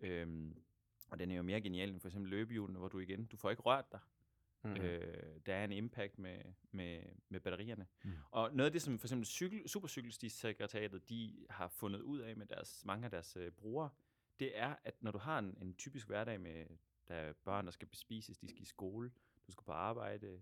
[0.00, 0.62] Øhm,
[1.10, 3.50] og den er jo mere genial end for eksempel løbehjulene, hvor du igen, du får
[3.50, 4.00] ikke rørt dig.
[4.62, 4.76] Mm.
[4.76, 6.38] Øh, der er en impact med,
[6.70, 7.86] med, med batterierne.
[8.02, 8.12] Mm.
[8.30, 12.46] Og noget af det, som for eksempel cykel, Supercykelstisekretariatet, de har fundet ud af med
[12.46, 13.90] deres, mange af deres øh, brugere,
[14.40, 16.66] det er, at når du har en, en typisk hverdag med
[17.10, 19.10] der er børn, der skal bespises, de skal i skole,
[19.46, 20.40] du skal på arbejde,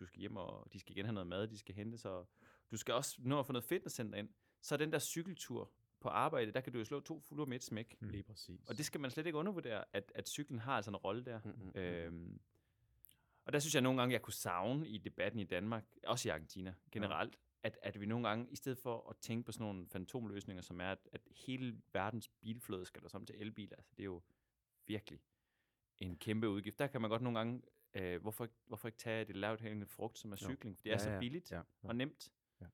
[0.00, 2.24] du skal hjem, og de skal igen have noget mad, de skal hente sig,
[2.70, 4.28] du skal også nå at få noget fitnesscenter ind,
[4.60, 7.62] så den der cykeltur på arbejde, der kan du jo slå to fluer med et
[7.62, 7.96] smæk.
[8.00, 8.08] Mm.
[8.08, 8.68] Lige præcis.
[8.68, 11.40] Og det skal man slet ikke undervurdere, at, at cyklen har altså en rolle der.
[11.44, 11.80] Mm-hmm.
[11.80, 12.40] Øhm,
[13.44, 16.30] og der synes jeg nogle gange, jeg kunne savne i debatten i Danmark, også i
[16.30, 17.68] Argentina generelt, ja.
[17.68, 20.80] at, at vi nogle gange, i stedet for at tænke på sådan nogle fantomløsninger, som
[20.80, 24.22] er, at, at hele verdens bilflåde skal der som til elbiler, altså det er jo
[24.86, 25.20] virkelig
[25.98, 26.78] en kæmpe udgift.
[26.78, 27.62] Der kan man godt nogle gange,
[27.94, 30.76] øh, hvorfor, hvorfor ikke tage det lavt hængende frugt, som er cykling?
[30.76, 31.62] For det er ja, så billigt ja, ja.
[31.82, 32.32] og nemt.
[32.60, 32.66] Ja.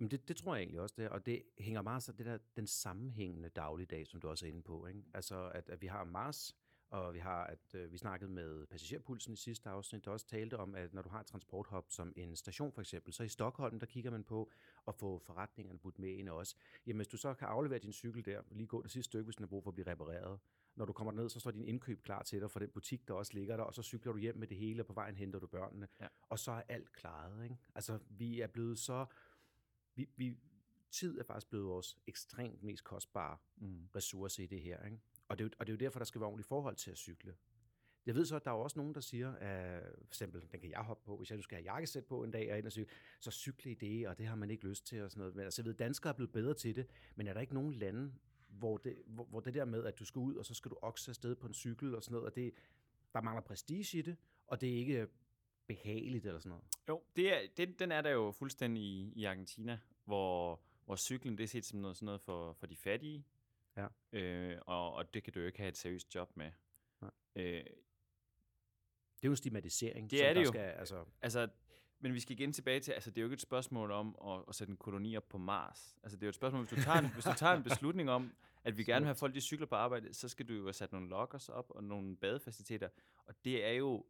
[0.00, 1.08] Jamen det, det tror jeg egentlig også, det er.
[1.08, 4.62] og det hænger meget så det der, den sammenhængende dagligdag, som du også er inde
[4.62, 4.86] på.
[4.86, 5.02] Ikke?
[5.14, 6.56] Altså, at, at vi har Mars,
[6.90, 10.56] og vi har, at øh, vi snakkede med passagerpulsen i sidste afsnit, der også talte
[10.56, 13.80] om, at når du har et transporthop som en station for eksempel, så i Stockholm,
[13.80, 14.52] der kigger man på
[14.88, 16.56] at få forretningerne budt med ind også.
[16.86, 19.36] Jamen hvis du så kan aflevere din cykel der, lige gå det sidste stykke, hvis
[19.36, 20.38] den er brug for at blive repareret,
[20.76, 23.14] når du kommer ned, så står din indkøb klar til dig fra den butik, der
[23.14, 25.38] også ligger der, og så cykler du hjem med det hele, og på vejen henter
[25.38, 26.06] du børnene, ja.
[26.22, 27.44] og så er alt klaret.
[27.44, 27.56] Ikke?
[27.74, 29.06] Altså, vi er blevet så...
[29.94, 30.36] Vi, vi,
[30.90, 33.88] tid er faktisk blevet vores ekstremt mest kostbare mm.
[33.96, 34.84] ressource i det her.
[34.84, 34.98] Ikke?
[35.30, 36.98] Og, det er, og det er jo derfor, der skal være ordentligt forhold til at
[36.98, 37.34] cykle.
[38.06, 40.70] Jeg ved så, at der er også nogen, der siger, at for eksempel, den kan
[40.70, 42.72] jeg hoppe på, hvis jeg nu skal have jakkesæt på en dag og ind og
[42.72, 45.34] cykle, så cykle i det, og det har man ikke lyst til og sådan noget.
[45.34, 47.74] Men altså, jeg ved, danskere er blevet bedre til det, men er der ikke nogen
[47.74, 48.12] lande,
[48.48, 50.78] hvor det, hvor, hvor det der med, at du skal ud, og så skal du
[50.82, 52.54] okse afsted på en cykel og sådan noget, og det,
[53.12, 55.06] der mangler prestige i det, og det er ikke
[55.66, 56.64] behageligt eller sådan noget.
[56.88, 61.38] Jo, det er, det, den er der jo fuldstændig i, i Argentina, hvor, hvor cyklen
[61.38, 63.24] det er set som noget, sådan noget for, for de fattige,
[64.12, 64.18] ja.
[64.18, 66.50] øh, og, og det kan du jo ikke have et seriøst job med.
[67.00, 67.10] Nej.
[67.36, 67.64] Øh,
[69.20, 70.10] det er jo en stigmatisering.
[70.10, 70.46] Det er det jo.
[70.46, 71.04] Skal, altså...
[71.20, 71.48] altså,
[72.00, 74.44] men vi skal igen tilbage til, altså det er jo ikke et spørgsmål om at,
[74.48, 75.96] at sætte en koloni op på Mars.
[76.02, 78.10] Altså det er jo et spørgsmål, hvis du tager en, hvis du tager en beslutning
[78.10, 78.32] om,
[78.64, 80.72] at vi gerne vil have folk, de cykler på arbejde, så skal du jo have
[80.72, 82.88] sat nogle lockers op og nogle badefaciliteter.
[83.24, 84.06] Og det er jo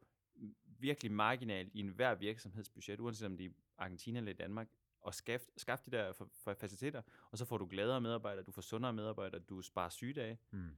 [0.64, 4.68] virkelig marginalt i enhver virksomhedsbudget, uanset om det er Argentina eller i Danmark,
[5.01, 6.13] og skaff, skaff de der
[6.59, 10.39] faciliteter, og så får du gladere medarbejdere, du får sundere medarbejdere, du sparer sygedage.
[10.51, 10.71] Mm.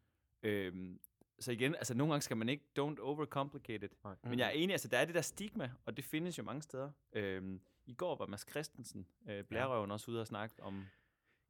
[0.42, 1.00] Øhm,
[1.38, 4.04] så igen, altså nogle gange skal man ikke, don't overcomplicate it.
[4.04, 4.16] Nej.
[4.22, 6.62] Men jeg er enig, altså der er det der stigma, og det findes jo mange
[6.62, 6.90] steder.
[7.12, 9.92] Øhm, I går var Mads Christensen, øh, blærerøven, ja.
[9.92, 10.84] også ude og snakke om...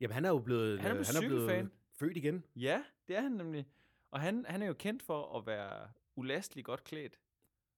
[0.01, 2.45] Jamen han er jo blevet, han er blevet, han er blevet født igen.
[2.57, 3.67] Ja, det er han nemlig.
[4.11, 7.21] Og han, han er jo kendt for at være ulastelig godt klædt.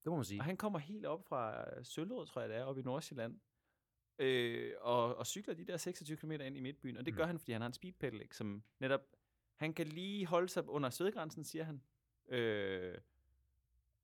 [0.05, 0.41] Det må man sige.
[0.41, 3.41] Og han kommer helt op fra Søllerød, tror jeg det er, op i Nordsjælland.
[4.19, 6.97] Øh, og, og cykler de der 26 km ind i midtbyen.
[6.97, 7.19] Og det mm.
[7.19, 9.01] gør han, fordi han har en speedpedal, som netop...
[9.55, 11.83] Han kan lige holde sig under svedgrænsen, siger han.
[12.29, 12.99] Øh,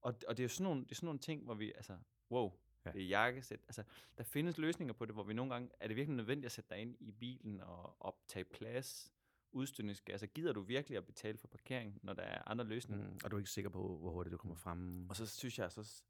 [0.01, 1.97] og, og det er jo sådan nogle, det er sådan nogle ting, hvor vi, altså,
[2.31, 2.53] wow,
[2.87, 2.93] ja.
[2.93, 3.61] det er jakkesæt.
[3.69, 3.83] Altså,
[4.19, 6.71] der findes løsninger på det, hvor vi nogle gange, er det virkelig nødvendigt at sætte
[6.71, 9.13] dig ind i bilen og optage plads,
[9.53, 10.13] udstødningsgas.
[10.13, 13.07] Altså, gider du virkelig at betale for parkering, når der er andre løsninger?
[13.09, 15.11] Mm, og du er ikke sikker på, hvor hurtigt du kommer frem.
[15.11, 16.03] Og så synes jeg, så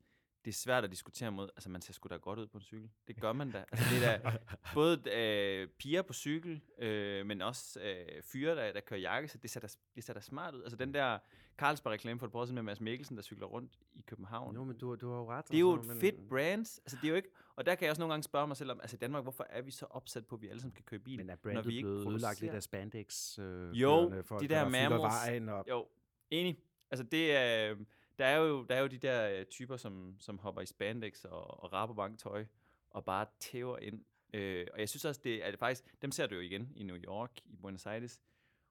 [0.44, 1.48] det er svært at diskutere mod.
[1.56, 2.90] Altså, man ser sgu da godt ud på en cykel.
[3.08, 3.64] Det gør man da.
[3.72, 4.38] Altså, det er da
[4.74, 9.38] både øh, piger på cykel, øh, men også øh, fyre, der, der kører jakke, så
[9.38, 10.62] det ser, da, det ser da smart ud.
[10.62, 11.18] Altså, den der
[11.56, 14.54] Carlsberg-reklame for et par år siden med Mads Mikkelsen, der cykler rundt i København.
[14.54, 15.48] Jo, men du, du har jo ret.
[15.48, 16.00] Det er jo et men...
[16.00, 16.60] fedt brand.
[16.60, 17.28] Altså, det er jo ikke...
[17.56, 19.46] Og der kan jeg også nogle gange spørge mig selv om, altså i Danmark, hvorfor
[19.50, 21.16] er vi så opsat på, at vi alle sammen skal køre bil?
[21.16, 23.38] Men er brandet når vi ikke blevet udlagt lidt af spandex?
[23.38, 25.48] Øh, jo, for, de der mammals.
[25.48, 25.64] Og...
[25.68, 25.86] Jo,
[26.30, 26.58] enig.
[26.90, 27.70] Altså, det er...
[27.70, 27.76] Øh,
[28.20, 31.24] der er jo, der er jo de der øh, typer, som, som hopper i spandex
[31.24, 32.44] og, og rabobanktøj
[32.90, 34.04] og bare tæver ind.
[34.34, 36.82] Øh, og jeg synes også, det er det faktisk, dem ser du jo igen i
[36.82, 38.20] New York, i Buenos Aires.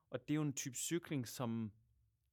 [0.10, 1.72] Og det er jo en type cykling, som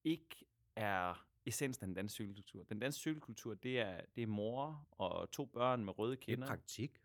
[0.04, 2.62] ikke er essensen af den danske cykelkultur.
[2.62, 6.46] Den danske cykelkultur, det er, det er mor og to børn med røde kinder.
[6.46, 7.02] Det er praktik.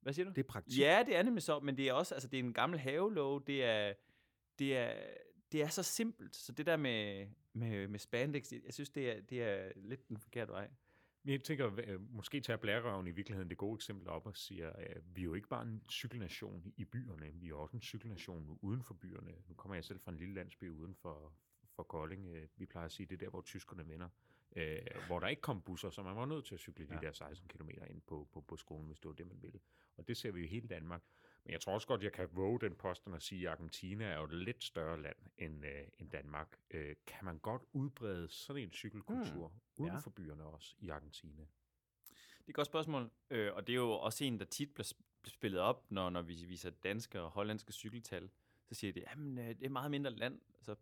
[0.00, 0.32] Hvad siger du?
[0.32, 0.78] Det er praktik.
[0.78, 3.46] Ja, det er nemlig så, men det er også, altså det er en gammel havelov,
[3.46, 3.94] det er,
[4.58, 4.94] det er,
[5.52, 6.36] det er så simpelt.
[6.36, 10.18] Så det der med, med, med spandex, jeg synes, det er, det er lidt den
[10.18, 10.70] forkerte vej.
[11.22, 14.70] Men jeg tænker, øh, måske tager blærerøven i virkeligheden det gode eksempel op og siger,
[14.70, 18.58] at vi er jo ikke bare en cykelnation i byerne, vi er også en cykelnation
[18.62, 19.34] uden for byerne.
[19.48, 21.32] Nu kommer jeg selv fra en lille landsby uden for,
[21.70, 22.26] for Kolding.
[22.26, 24.08] Øh, vi plejer at sige, det er der, hvor tyskerne vender.
[24.56, 26.96] Øh, hvor der ikke kom busser, så man var nødt til at cykle ja.
[26.96, 29.60] de der 16 km ind på, på, på skolen, hvis det var det, man ville.
[29.96, 31.02] Og det ser vi jo i hele Danmark.
[31.44, 34.16] Men jeg tror også godt, jeg kan våge den posten og sige, at Argentina er
[34.18, 36.58] jo et lidt større land end, øh, end Danmark.
[36.70, 39.82] Øh, kan man godt udbrede sådan en cykelkultur mm.
[39.82, 39.98] uden ja.
[39.98, 41.42] for byerne også i Argentina?
[42.12, 44.92] Det er et godt spørgsmål, øh, og det er jo også en, der tit bliver
[45.24, 48.30] spillet op, når, når vi viser danske og hollandske cykeltal.
[48.68, 50.40] Så siger de, at øh, det er meget mindre land.
[50.62, 50.74] Så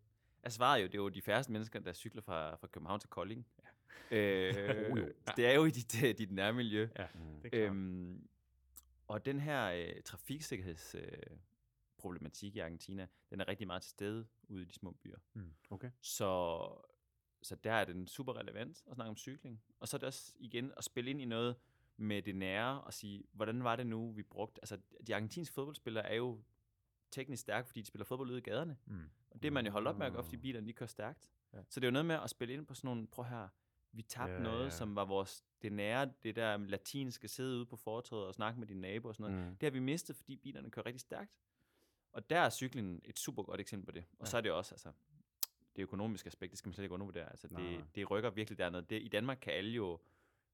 [0.42, 3.08] er svaret jo, det er jo de færreste mennesker, der cykler fra, fra København til
[3.08, 3.46] Kolding.
[4.10, 4.16] Ja.
[4.16, 5.08] Øh, Oh, jo.
[5.36, 6.88] Det er jo i dit, øh, dit nærmiljø.
[6.98, 7.20] Ja, Mm.
[7.20, 7.70] det er klart.
[7.70, 8.28] Øhm,
[9.08, 14.62] og den her øh, trafiksikkerhedsproblematik øh, i Argentina, den er rigtig meget til stede ude
[14.62, 15.18] i de små byer.
[15.70, 15.90] Okay.
[16.00, 16.58] Så,
[17.42, 19.62] så der er den super relevant at snakke om cykling.
[19.80, 21.56] Og så er det også igen at spille ind i noget
[21.96, 24.60] med det nære og sige, hvordan var det nu, vi brugte...
[24.60, 26.42] Altså, de argentinske fodboldspillere er jo
[27.10, 28.76] teknisk stærke, fordi de spiller fodbold ude i gaderne.
[28.86, 29.10] Mm.
[29.30, 31.30] Og det er man jo holdt op med at gøre, fordi bilerne de kører stærkt.
[31.52, 31.58] Ja.
[31.68, 33.48] Så det er jo noget med at spille ind på sådan nogle, prøv her,
[33.98, 34.64] vi tabte Ja, ja, noget, ja.
[34.64, 34.70] ja.
[34.70, 38.66] som var vores, det nære, det der latinske sidde ude på fortovet og snakke med
[38.66, 39.48] dine naboer og sådan noget.
[39.50, 39.56] Mm.
[39.56, 41.32] Det har vi mistet, fordi bilerne kører rigtig stærkt.
[42.12, 44.04] Og der er cyklen et super godt eksempel på det.
[44.12, 44.24] Og Ja.
[44.24, 44.30] ja.
[44.30, 44.92] så er det også, altså,
[45.76, 47.30] det økonomiske aspekt, det skal man slet ikke undervurdere.
[47.30, 47.62] Altså, nej.
[47.62, 48.82] det, det rykker virkelig dernede.
[48.82, 50.00] Det, I Danmark kan alle jo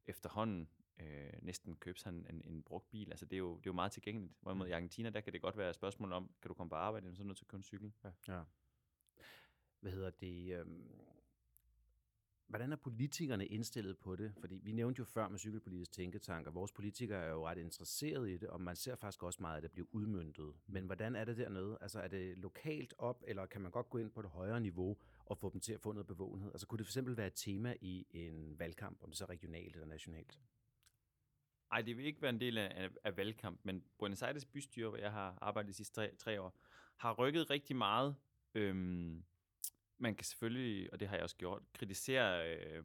[0.06, 0.68] efterhånden
[1.00, 3.10] øh, næsten købe sig en, en, en brugt bil.
[3.10, 4.32] Altså, det er, jo, det er jo meget tilgængeligt.
[4.40, 6.76] Hvorimod i Argentina, der kan det godt være et spørgsmål om, kan du komme på
[6.76, 7.92] arbejde, eller så er du nødt til at købe en cykel.
[8.28, 8.40] Ja.
[9.80, 10.60] Hvad hedder det?
[10.60, 10.90] Øhm,
[12.46, 14.32] hvordan er politikerne indstillet på det?
[14.40, 18.34] Fordi vi nævnte jo før med cykelpolitisk tænketank, og vores politikere er jo ret interesserede
[18.34, 20.54] i det, og man ser faktisk også meget, at det bliver udmyndtet.
[20.66, 21.78] Men hvordan er det dernede?
[21.80, 24.96] Altså er det lokalt op, eller kan man godt gå ind på et højere niveau
[25.24, 26.50] og få dem til at få noget bevågenhed?
[26.50, 29.74] Altså kunne det fx være et tema i en valgkamp, om det så er regionalt
[29.74, 30.40] eller nationalt?
[31.70, 34.98] Nej, det vil ikke være en del af, af, valgkamp, men Buenos Aires bystyre, hvor
[34.98, 36.58] jeg har arbejdet de sidste tre, tre år,
[36.96, 38.16] har rykket rigtig meget.
[38.54, 39.24] Øhm,
[40.04, 42.84] man kan selvfølgelig, og det har jeg også gjort, kritisere øh,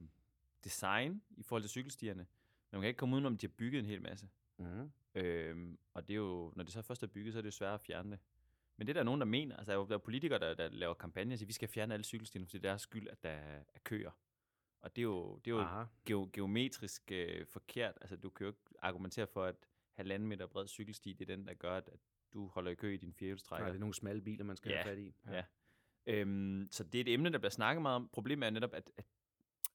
[0.63, 2.19] design i forhold til cykelstierne,
[2.71, 4.29] men man kan ikke komme udenom, at de har bygget en hel masse.
[4.58, 4.91] Mm.
[5.15, 7.51] Øhm, og det er jo, når det så først er bygget, så er det jo
[7.51, 8.19] svært at fjerne det.
[8.77, 10.69] Men det er der nogen, der mener, altså der er jo er politikere, der, der
[10.69, 13.23] laver kampagner og siger, vi skal fjerne alle cykelstierne, fordi det er deres skyld, at
[13.23, 14.12] der er køer.
[14.82, 15.84] Og det er jo, det er jo Aha.
[16.10, 17.97] geo- geometrisk øh, forkert.
[18.01, 19.55] Altså, du kan jo ikke argumentere for, at
[19.93, 21.99] halvanden meter bred cykelsti, det er den, der gør, at, at
[22.34, 23.67] du holder i kø i din Nej, firehjulstrækker.
[23.67, 25.15] det er nogle smalle biler, man skal Ja, have fat i.
[25.27, 25.43] Ja.
[26.10, 28.10] Øhm, så det er et emne, der bliver snakket meget om.
[28.13, 29.06] Problemet er netop, at, at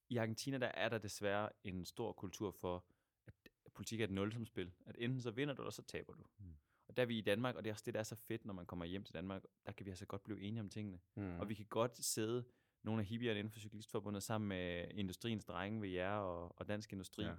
[0.08, 2.84] i Argentina, der er der desværre en stor kultur for,
[3.26, 4.72] at politik er et nulsumspil.
[4.86, 6.22] At enten så vinder du, eller så taber du.
[6.38, 6.44] Mm.
[6.88, 8.44] Og der er vi i Danmark, og det er også det, der er så fedt,
[8.44, 11.00] når man kommer hjem til Danmark, der kan vi altså godt blive enige om tingene.
[11.14, 11.22] Mm.
[11.22, 11.40] Mm.
[11.40, 12.44] Og vi kan godt sidde
[12.82, 16.92] nogle af hippierne inden for Cyklistforbundet sammen med industriens drenge ved jer og, og Dansk
[16.92, 17.34] Industri, Ja.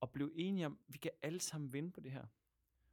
[0.00, 2.24] og blive enige om, vi kan alle sammen vinde på det her.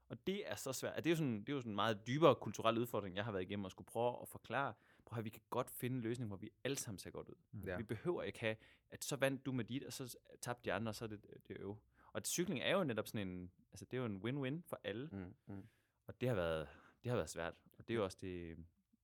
[0.09, 0.95] Og det er så svært.
[0.95, 3.31] Det er jo sådan, det er jo sådan en meget dybere kulturel udfordring, jeg har
[3.31, 4.73] været igennem og skulle prøve at forklare.
[5.09, 7.35] Prøv at vi kan godt finde en løsning, hvor vi alle sammen ser godt ud.
[7.53, 7.71] Ja.
[7.71, 7.77] Ja.
[7.77, 8.55] Vi behøver ikke have,
[8.91, 11.25] at så vandt du med dit, og så tabte de andre, og så er det
[11.47, 11.77] det øve.
[12.13, 15.09] Og cykling er jo netop sådan en, altså det er jo en win-win for alle.
[15.11, 15.53] Mm.
[15.55, 15.63] Mm.
[16.07, 16.67] Og det har været,
[17.03, 17.53] det har været svært.
[17.77, 18.57] Og det er jo også det,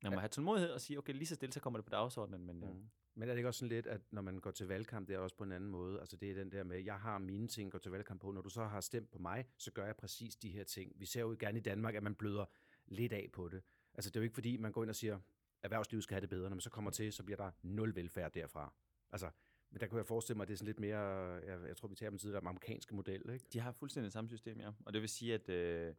[0.03, 2.45] man må have tålmodighed og sige, okay, lige så stille, så kommer det på dagsordenen,
[2.45, 2.67] men mm.
[2.67, 2.89] Mm.
[3.17, 5.19] Men er det ikke også sådan lidt, at når man går til valgkamp, det er
[5.19, 5.99] også på en anden måde?
[5.99, 8.31] Altså det er den der med, jeg har mine ting, går til valgkamp på.
[8.31, 10.91] Når du så har stemt på mig, så gør jeg præcis de her ting.
[10.95, 12.45] Vi ser jo gerne i Danmark, at man bløder
[12.85, 13.63] lidt af på det.
[13.93, 15.19] Altså det er jo ikke fordi, man går ind og siger,
[15.63, 16.49] erhvervslivet skal have det bedre.
[16.49, 18.73] Når man så kommer til, så bliver der nul velfærd derfra.
[19.11, 19.31] Altså,
[19.71, 21.87] men der kunne jeg forestille mig, at det er sådan lidt mere, jeg, jeg tror,
[21.87, 23.45] vi tager dem tidligere, den amerikanske model, ikke?
[23.53, 24.71] De har fuldstændig samme system, ja.
[24.85, 25.95] Og det vil sige, at, øh,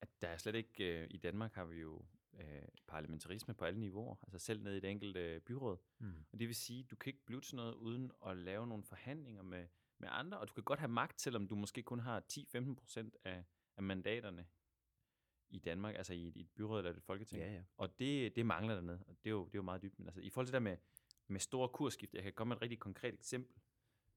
[0.00, 1.02] at der er slet ikke...
[1.02, 2.04] Øh, I Danmark har vi jo
[2.40, 5.76] øh, parlamentarisme på alle niveauer, altså selv ned i det enkelte øh, byråd.
[5.98, 6.24] Mm.
[6.32, 9.42] Og det vil sige, du kan ikke blive til noget uden at lave nogle forhandlinger
[9.42, 9.66] med,
[9.98, 13.16] med andre, og du kan godt have magt, selvom du måske kun har 10-15 procent
[13.24, 13.44] af,
[13.76, 14.46] af mandaterne
[15.54, 17.42] i Danmark, altså i et, i et byråd eller et folketing.
[17.42, 17.62] Ja, ja.
[17.76, 19.98] Og det, det mangler dernede, og det er jo, det er jo meget dybt.
[19.98, 20.76] Men altså, i forhold til det der med,
[21.26, 23.56] med store kursskift, jeg kan komme med et rigtig konkret eksempel.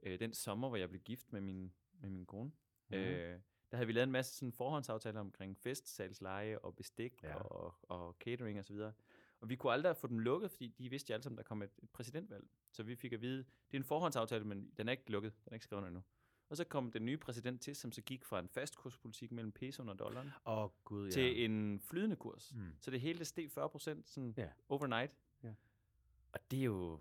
[0.03, 2.51] Øh, den sommer, hvor jeg blev gift med min, med min kone,
[2.89, 2.95] mm.
[2.95, 3.39] øh,
[3.71, 7.35] der havde vi lavet en masse sådan forhåndsaftaler omkring festsalgsleje og bestik ja.
[7.35, 8.75] og, og catering osv.
[8.75, 8.93] Og,
[9.39, 11.61] og vi kunne aldrig få dem lukket, fordi de vidste jo alle sammen, der kom
[11.61, 12.47] et, et præsidentvalg.
[12.71, 15.51] Så vi fik at vide, det er en forhåndsaftale, men den er ikke lukket, den
[15.51, 16.03] er ikke skrevet endnu.
[16.49, 19.89] Og så kom den nye præsident til, som så gik fra en fastkurspolitik mellem pesoen
[19.89, 21.21] og dollaren, oh, gud, ja.
[21.21, 21.27] ja.
[21.27, 22.53] til en flydende kurs.
[22.55, 22.61] Mm.
[22.79, 24.41] Så det hele det steg 40 procent sådan Ja.
[24.43, 24.49] ja.
[24.69, 25.13] overnight.
[25.43, 25.53] Ja.
[26.31, 26.99] Og det er jo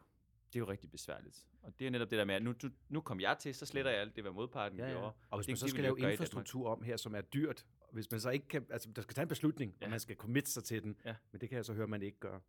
[0.53, 1.47] det er jo rigtig besværligt.
[1.63, 3.67] Og det er netop det der med, at nu, nu, nu kom jeg til, så
[3.67, 4.91] sletter jeg alt det, hvad modparten Ja, ja.
[4.93, 5.13] gjorde.
[5.31, 8.21] Og hvis Det- man så skal lave infrastruktur om her, som er dyrt, hvis man
[8.21, 9.77] så ikke kan, altså der skal tage en beslutning, ja.
[9.77, 9.91] og Ja.
[9.91, 11.15] man skal committe sig til den, Ja.
[11.33, 12.41] men det kan jeg så høre, man ikke gør.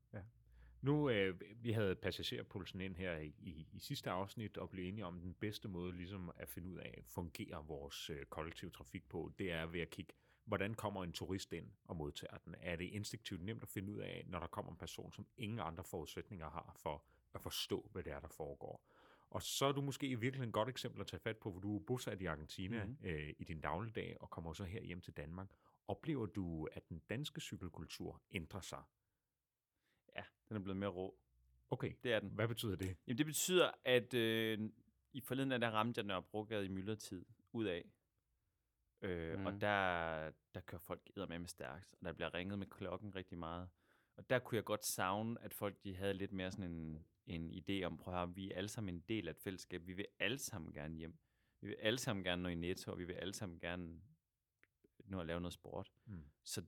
[0.81, 5.05] Nu, øh, vi havde passagerpulsen ind her i, i, i sidste afsnit og blev enige
[5.05, 9.31] om den bedste måde ligesom at finde ud af, fungerer vores øh, kollektiv trafik på,
[9.39, 10.13] det er ved at kigge,
[10.45, 12.55] hvordan kommer en turist ind og modtager den?
[12.61, 15.59] Er det instinktivt nemt at finde ud af, når der kommer en person, som ingen
[15.59, 18.85] andre forudsætninger har for at forstå, hvad det er, der foregår?
[19.29, 21.59] Og så er du måske i virkeligheden et godt eksempel at tage fat på, hvor
[21.59, 22.89] du er bosat i Argentina Mhm.
[22.91, 23.09] mm-hmm.
[23.09, 25.47] øh, i din dagligdag og kommer så her hjem til Danmark.
[25.87, 28.83] Oplever du, at den danske cykelkultur ændrer sig?
[30.17, 31.17] Ja, den er blevet mere rå.
[31.69, 32.30] Okay, Det er den.
[32.30, 32.97] hvad betyder det?
[33.08, 34.69] Jamen, det betyder, at øh,
[35.13, 37.86] i forleden af der ramte jeg Nørrebrogade i myldretid ud af.
[39.01, 39.45] Øh, Mm.
[39.45, 43.38] Og der, der kører folk med med stærkt, og der bliver ringet med klokken rigtig
[43.38, 43.69] meget.
[44.17, 47.51] Og der kunne jeg godt savne, at folk de havde lidt mere sådan en, en
[47.51, 49.88] idé om, prøv at høre, vi er alle sammen en del af et fællesskab.
[49.88, 51.17] Vi vil alle sammen gerne hjem.
[51.62, 54.01] Vi vil alle sammen gerne nå i netto, og vi vil alle sammen gerne
[55.06, 55.91] nå at lave noget sport.
[56.06, 56.23] Mm.
[56.43, 56.63] Så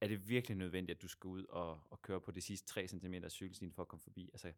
[0.00, 2.88] er det virkelig nødvendigt, at du skal ud og, og køre på det sidste 3
[2.88, 4.30] cm af cykelstien for at komme forbi.
[4.32, 4.52] Altså,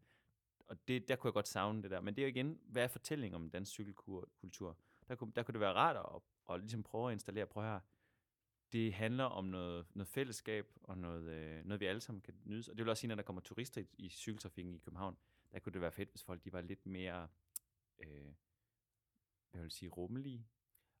[0.67, 2.01] og det, der kunne jeg godt savne det der.
[2.01, 4.77] Men det er jo igen, hvad er fortællingen om dansk cykelkultur?
[5.07, 7.79] Der kunne, der kunne det være rart at, at ligesom prøve at installere, prøv her,
[8.71, 12.63] det handler om noget, noget fællesskab og noget, øh, noget, vi alle sammen kan nyde.
[12.71, 15.17] Og det vil også sige, når der kommer turister i, i cykeltrafikken i København,
[15.51, 17.27] der kunne det være fedt, hvis folk de var lidt mere,
[17.99, 18.33] øh,
[19.51, 20.47] hvad vil sige, rummelige.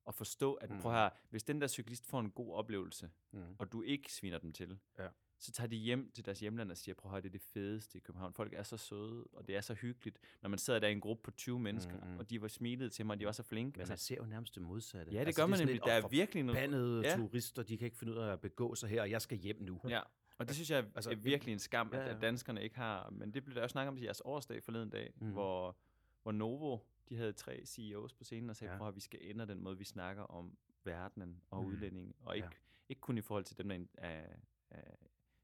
[0.09, 0.79] Og forstå, at Mm.
[0.81, 3.43] prøv her, hvis den der cyklist får en god oplevelse, Mm.
[3.59, 5.07] og du ikke sviner dem til, Ja.
[5.37, 7.41] så tager de hjem til deres hjemland og siger, prøv at høre, det er det
[7.41, 8.33] fedeste i København.
[8.33, 11.01] Folk er så søde, og det er så hyggeligt, når man sidder der i en
[11.01, 12.19] gruppe på 20 mennesker, Mm, mm.
[12.19, 13.77] og de var smilet til mig, og de var så flinke.
[13.79, 15.11] Men man ser jo nærmest det modsatte.
[15.13, 15.85] ja, det Altså, gør man er sådan nemlig.
[15.85, 16.57] Der "Åh, er virkelig noget...
[16.57, 17.15] Forbandede Ja.
[17.15, 19.57] turister, de kan ikke finde ud af at begå sig her, og jeg skal hjem
[19.61, 19.81] nu.
[19.89, 20.01] Ja,
[20.37, 22.15] og det synes jeg Altså, altså, er virkelig en skam, at, ja, ja.
[22.15, 23.09] at danskerne ikke har.
[23.09, 25.31] Men det blev der jo snakket om til jeres årsdag forleden dag, mm.
[25.31, 25.77] hvor,
[26.23, 26.77] hvor Novo,
[27.09, 28.77] de havde tre CEOs på scenen og sagde, Ja.
[28.77, 31.67] prøv at vi skal ændre den måde, vi snakker om verdenen og Mm.
[31.69, 32.13] udlændinge.
[32.21, 32.57] Og ikke, Ja.
[32.89, 34.35] ikke kun i forhold til dem, der er, er,
[34.81, 34.95] er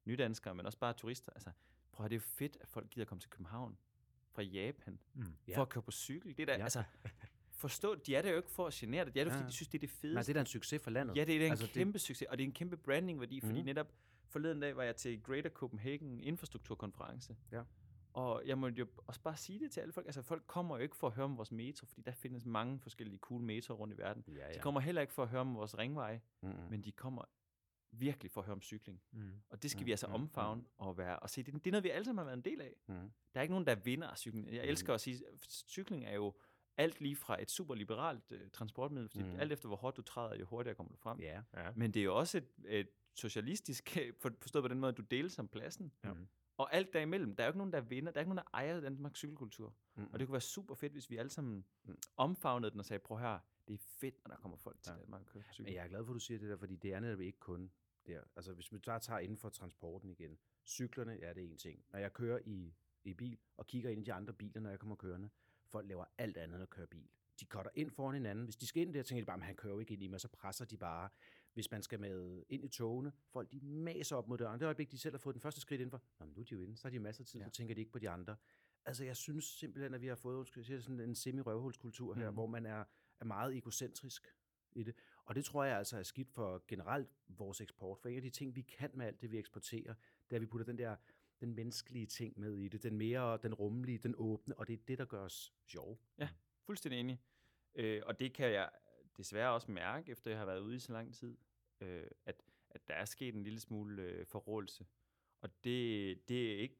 [0.06, 1.32] nydanskere, men også bare turister.
[1.32, 1.52] Altså,
[1.92, 3.78] prøv at det er jo fedt, at folk gider komme til København
[4.32, 5.22] fra Japan Mm.
[5.22, 5.28] ja.
[5.48, 5.58] Ja.
[5.58, 6.38] for at køre på cykel.
[6.38, 6.64] Det er da, Ja.
[6.64, 6.84] altså,
[7.52, 9.14] forstå, de er der jo ikke for at genere det.
[9.14, 10.14] De er der, Ja, fordi de synes, det er det fedeste.
[10.14, 11.18] Nej, det er da en succes for landet.
[11.18, 12.02] Ja, det er da en Altså, kæmpe det...
[12.02, 13.66] succes, og det er en kæmpe brandingværdi, fordi mm.
[13.66, 13.94] netop
[14.28, 17.36] forleden dag var jeg til Greater Copenhagen Infrastrukturkonference.
[17.52, 17.64] Ja.
[18.16, 20.06] Og jeg må jo også bare sige det til alle folk.
[20.06, 22.80] Altså, folk kommer jo ikke for at høre om vores metro, fordi der findes mange
[22.80, 24.24] forskellige cool metro rundt i verden.
[24.28, 26.70] Ja, De kommer heller ikke for at høre om vores ringveje, Mm-mm.
[26.70, 27.22] men de kommer
[27.92, 29.02] virkelig for at høre om cykling.
[29.12, 29.32] Mm.
[29.50, 31.44] Og det skal Mm, vi altså mm, omfavne og være og se.
[31.44, 32.76] Det, det er noget, vi alle sammen har været en del af.
[32.88, 32.96] Mm.
[33.34, 34.48] Der er ikke nogen, der vinder af cykling.
[34.54, 34.70] Jeg Mm.
[34.70, 36.34] elsker at sige, at cykling er jo
[36.78, 39.30] alt lige fra et super liberalt øh, transportmiddel, fordi Mm.
[39.30, 39.40] mm.
[39.40, 41.20] alt efter hvor hårdt du træder, jo hurtigere kommer du frem.
[41.20, 41.42] Ja.
[41.54, 41.72] Ja.
[41.76, 45.02] Men det er jo også et, et socialistisk, for- forstået på den måde, at du
[45.02, 45.92] deler som pladsen.
[46.04, 46.14] Ja.
[46.14, 46.28] Mm.
[46.58, 47.36] Og alt derimellem.
[47.36, 48.12] Der er jo ikke nogen, der vinder.
[48.12, 49.76] Der er ikke nogen, der ejer Danmarks cykelkultur.
[49.96, 50.08] Mm.
[50.14, 51.98] Og det kunne være super fedt, hvis vi alle sammen Mm.
[52.18, 55.00] omfavnede den og sagde, prøv her, det er fedt, når der kommer folk til Ja.
[55.02, 55.64] Danmark og kører cykel.
[55.64, 57.40] Men jeg er glad for, at du siger det der, fordi det er netop ikke
[57.40, 57.72] kun
[58.08, 58.22] der.
[58.36, 60.38] Altså, hvis vi tager, tager inden for transporten igen.
[60.66, 61.86] Cyklerne, ja, det er en ting.
[61.92, 64.80] Når jeg kører i, i bil og kigger ind i de andre biler, når jeg
[64.80, 65.30] kommer kørende,
[65.66, 67.10] folk laver alt andet end at køre bil.
[67.40, 68.44] De cutter ind foran hinanden.
[68.46, 70.08] Hvis de skal ind der, tænker de bare, at han kører jo ikke ind i
[70.08, 71.10] mig, så presser de bare.
[71.56, 74.60] Hvis man skal med ind i togene, folk de maser op mod døren.
[74.60, 76.52] Det øjeblik, de selv har fået den første skridt indenfor, Nå, men nu er de
[76.54, 77.46] jo inde, så har de masser af tid, Ja.
[77.46, 78.36] så tænker de ikke på de andre.
[78.86, 82.34] Altså, jeg synes simpelthen, at vi har fået sådan en semi-røvhulskultur her, Mhm.
[82.34, 82.84] hvor man er,
[83.20, 84.28] er meget egocentrisk
[84.72, 84.96] i det.
[85.26, 88.00] Og det tror jeg altså er skidt for generelt vores eksport.
[88.00, 90.42] For en af de ting, vi kan med alt det, vi eksporterer, det er, at
[90.42, 90.96] vi putter den der
[91.40, 92.84] den menneskelige ting med i det.
[92.84, 95.98] Den mere, den rummelige, den åbne, og det er det, der gør os sjove.
[96.66, 97.22] Fuldstændig enig.
[97.76, 98.70] Øh, og det kan jeg
[99.18, 101.38] desværre også mærke, efter jeg har været ude i så lang tid,
[101.82, 104.86] øh, at, at der er sket en lille smule øh, forrådelse.
[105.42, 106.78] Og det, det er ikke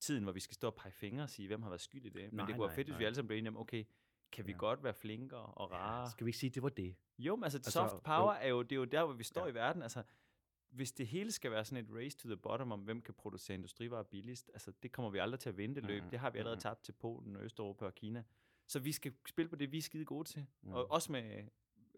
[0.00, 2.08] tiden, hvor vi skal stå og pege fingre og sige, hvem har været skyld i
[2.08, 2.14] det.
[2.14, 3.06] Men Nej, det kunne være nej, fedt, hvis vi nej.
[3.06, 3.84] alle sammen blev enige om, okay,
[4.32, 4.58] kan vi Ja.
[4.58, 6.10] godt være flinkere og rare?
[6.10, 6.96] Skal vi ikke sige, at det var det?
[7.18, 8.40] Jo, men altså, Altså, soft power jo.
[8.40, 9.46] er jo, det er jo der, hvor vi står Ja.
[9.46, 9.50] ja.
[9.50, 9.82] i verden.
[9.82, 10.02] Altså,
[10.70, 13.54] hvis det hele skal være sådan et race to the bottom om, hvem kan producere
[13.54, 16.02] industrivarer billigst, altså, det kommer vi aldrig til at vinde løb.
[16.02, 16.60] Mhm, Det har vi allerede mhm.
[16.62, 18.24] tabt til Polen, Østeuropa og Kina.
[18.66, 20.46] Så vi skal spille på det, vi er skide gode til.
[20.62, 20.72] Mhm.
[20.72, 21.48] Og også med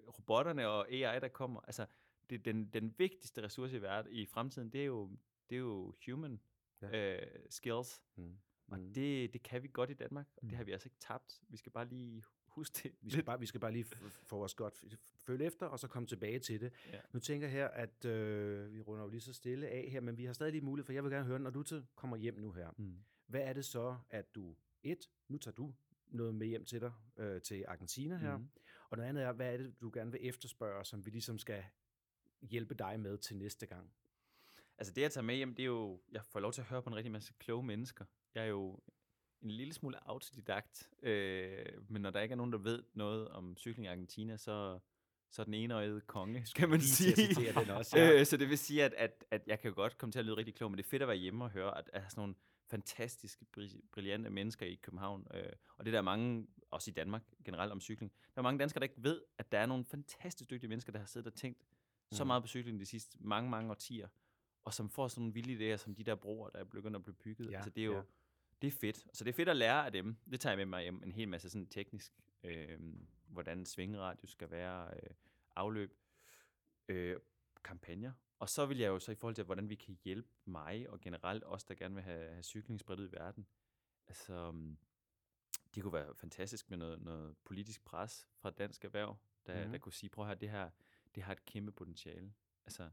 [0.09, 1.61] robotterne og AI, der kommer.
[1.61, 1.87] Altså,
[2.31, 5.11] det, den, den vigtigste ressource i, verden, i fremtiden, det er jo,
[5.51, 6.40] det er jo human
[6.83, 7.16] ja.
[7.21, 8.03] øh, skills.
[8.16, 8.37] Mm.
[8.69, 8.92] Og Mm.
[8.95, 10.49] det, det kan vi godt i Danmark, og Mm.
[10.49, 11.40] det har vi altså ikke tabt.
[11.49, 12.92] Vi skal bare lige huske det.
[13.01, 13.85] Vi skal, bare, vi skal bare lige
[14.23, 16.73] få os godt følge efter, og så komme tilbage til det.
[16.92, 17.01] Ja.
[17.12, 20.19] Nu tænker jeg her, at øh, vi runder jo lige så stille af her, men
[20.19, 22.35] vi har stadig lige mulighed for, jeg vil gerne høre, når du til kommer hjem
[22.38, 22.99] nu her, Mm.
[23.27, 25.75] hvad er det så, at du, et, nu tager du
[26.07, 28.49] noget med hjem til dig, øh, til Argentina her, Mhm.
[28.90, 31.64] Og noget andet er, hvad er det, du gerne vil efterspørge, som vi ligesom skal
[32.40, 33.90] hjælpe dig med til næste gang?
[34.79, 36.83] Altså det, jeg tager med hjem, det er jo, jeg får lov til at høre
[36.83, 38.05] på en rigtig masse kloge mennesker.
[38.35, 38.81] Jeg er jo
[39.42, 43.57] en lille smule autodidakt, øh, men når der ikke er nogen, der ved noget om
[43.57, 44.79] cykling i Argentina, så,
[45.31, 47.35] så er den enøjede konge, skal man sige.
[47.35, 48.12] den også, ja.
[48.20, 50.25] øh, så det vil sige, at, at, at jeg kan jo godt komme til at
[50.25, 52.20] lyde rigtig klog, men det er fedt at være hjemme og høre, at, at sådan
[52.20, 52.35] nogle
[52.68, 57.22] fantastiske, bri- brillante mennesker i København, øh, og det der er mange, også i Danmark
[57.44, 60.50] generelt om cykling, der er mange danskere, der ikke ved, at der er nogle fantastisk
[60.50, 61.62] dygtige mennesker, der har siddet og tænkt
[62.12, 62.26] så Mhm.
[62.26, 64.09] meget på cykling de sidste mange, mange årtier,
[64.64, 67.02] og som får sådan nogle vilde idéer, som de der broer, der er begyndt at
[67.02, 67.50] blive bygget.
[67.50, 68.02] Ja, altså det er jo, ja.
[68.62, 69.07] det er fedt.
[69.12, 70.16] Så det er fedt at lære af dem.
[70.31, 71.02] Det tager jeg med mig hjem.
[71.02, 72.79] En hel masse sådan teknisk, øh,
[73.26, 75.11] hvordan svingeradius skal være, øh,
[75.57, 75.94] afløb,
[76.88, 77.16] øh,
[77.64, 78.12] kampagner.
[78.38, 81.01] Og så vil jeg jo så i forhold til, hvordan vi kan hjælpe mig, og
[81.01, 83.46] generelt os, der gerne vil have, have cykling spredt ud i verden.
[84.09, 84.79] Altså, um,
[85.75, 89.72] det kunne være fantastisk med noget, noget politisk pres fra dansk erhverv, der, Mhm.
[89.72, 90.70] der kunne sige, prøv at høre, det her,
[91.14, 92.35] det har et kæmpe potentiale.
[92.66, 92.90] Altså,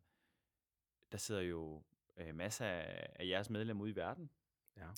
[1.11, 1.83] der sidder jo
[2.17, 4.29] øh, masser af, af jeres medlemmer ude i verden.
[4.77, 4.89] Ja.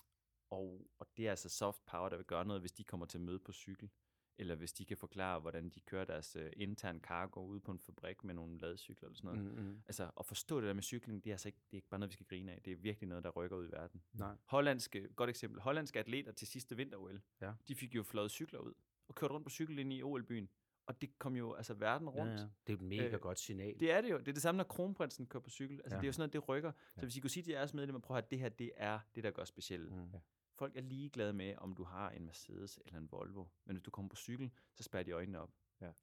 [0.50, 3.22] Og, og det er altså soft power, der vil gøre noget, hvis de kommer til
[3.22, 3.90] møde på cykel.
[4.38, 7.80] Eller hvis de kan forklare, hvordan de kører deres øh, intern cargo ude på en
[7.80, 9.56] fabrik med nogle ladcykler eller sådan noget.
[9.58, 9.82] Mm-hmm.
[9.88, 12.00] Altså at forstå det der med cykling, det er altså ikke, det er ikke bare
[12.00, 12.62] noget, vi skal grine af.
[12.62, 14.02] Det er virkelig noget, der rykker ud i verden.
[14.14, 14.36] Nej.
[14.46, 17.54] Hollandske, godt eksempel, hollandske atleter til sidste vinter-OL, Ja.
[17.68, 18.74] de fik jo fløjet cykler ud
[19.08, 20.50] og kørt rundt på cykel ind i OL-byen.
[20.88, 22.32] Og det kom jo altså verden rundt.
[22.34, 22.48] Ja, ja.
[22.68, 23.80] Det er et mega Øh, godt signal.
[23.80, 24.18] Det er det jo.
[24.18, 25.78] Det er det samme, når kronprinsen kører på cykel.
[25.84, 26.00] Altså, Ja.
[26.00, 26.72] det er jo sådan noget, det rykker.
[26.72, 27.02] Så Ja.
[27.02, 29.24] hvis I kunne sige til jeres medlemmer, prøv at høre, det her, det er det,
[29.24, 29.92] der gør specielt.
[29.96, 30.10] Mm.
[30.14, 30.20] Ja.
[30.56, 33.46] Folk er ligeglade med, om du har en Mercedes eller en Volvo.
[33.66, 35.50] Men hvis du kommer på cykel, så spærrer de øjnene op.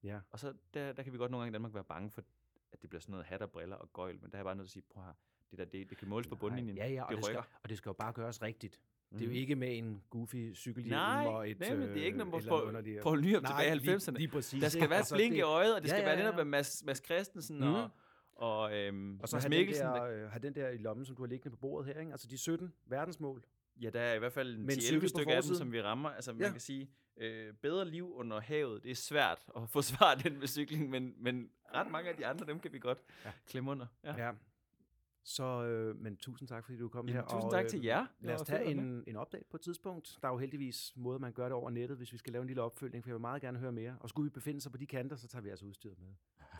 [0.03, 0.21] Ja.
[0.31, 2.23] Og så der, der kan vi godt nogle gange i Danmark være bange for,
[2.73, 4.19] at det bliver sådan noget hat og briller og gøjl.
[4.23, 5.15] Men der er jeg bare nødt til at sige, prøv høre,
[5.51, 6.77] det, der, det, det kan måles på bundlinjen.
[6.77, 7.51] Ja, ja, og det det, skal, rykker.
[7.63, 8.81] og det skal jo bare gøres rigtigt.
[9.11, 9.37] Det er jo Mhm.
[9.37, 11.61] ikke med en goofy cykelhjelm Nej, og et...
[11.61, 14.11] nej, men det er ikke noget, hvor Poul Nyrup Nej, tilbage i lige- 90'erne.
[14.19, 14.63] Lige præcis.
[14.63, 16.31] Der skal være Altså, flink i øjet, og det Ja, skal ja, være ja.
[16.31, 17.69] der med Mads, Mads Christensen Mhm.
[17.75, 17.91] og,
[18.35, 21.17] og, øhm, Og så Mads have den, der, øh, have den der i lommen, som
[21.17, 22.13] du har liggende på bordet her, ikke?
[22.13, 23.45] Altså de 17 verdensmål.
[23.83, 25.55] Ja, der er i hvert fald en Med en 10-11 cykel på stykker af dem,
[25.55, 26.09] som vi rammer.
[26.11, 26.51] Altså, man Ja.
[26.51, 30.47] kan sige, øh, bedre liv under havet, det er svært at få svar den med
[30.47, 33.31] cykling, men, men ret mange af de andre, dem kan vi godt Ja.
[33.47, 33.87] klemme under.
[34.05, 34.27] Ja.
[34.27, 34.33] Ja.
[35.25, 37.29] Så, øh, men tusind tak, fordi du kom Jamen, her.
[37.29, 38.01] tusind og, tak øh, til jer.
[38.01, 40.19] Det Lad os tage en, en update på et tidspunkt.
[40.23, 42.47] Der er jo heldigvis måder, man gør det over nettet, hvis vi skal lave en
[42.47, 43.97] lille opfølgning, for jeg vil meget gerne høre mere.
[44.01, 46.09] Og skulle vi befinde sig på de kanter, så tager vi altså udstyret med.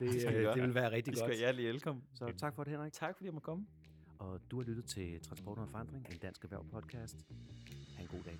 [0.13, 1.31] Det, skal vi øh, det vil være rigtig skal godt.
[1.31, 2.05] være hjertelig velkommen.
[2.15, 2.93] Så tak for det, Henrik.
[2.93, 3.67] Tak fordi jeg måtte komme.
[4.23, 7.17] Og du har lyttet til Transport og Forandring, en dansk erhverv podcast.
[7.97, 8.39] Ha' en god dag.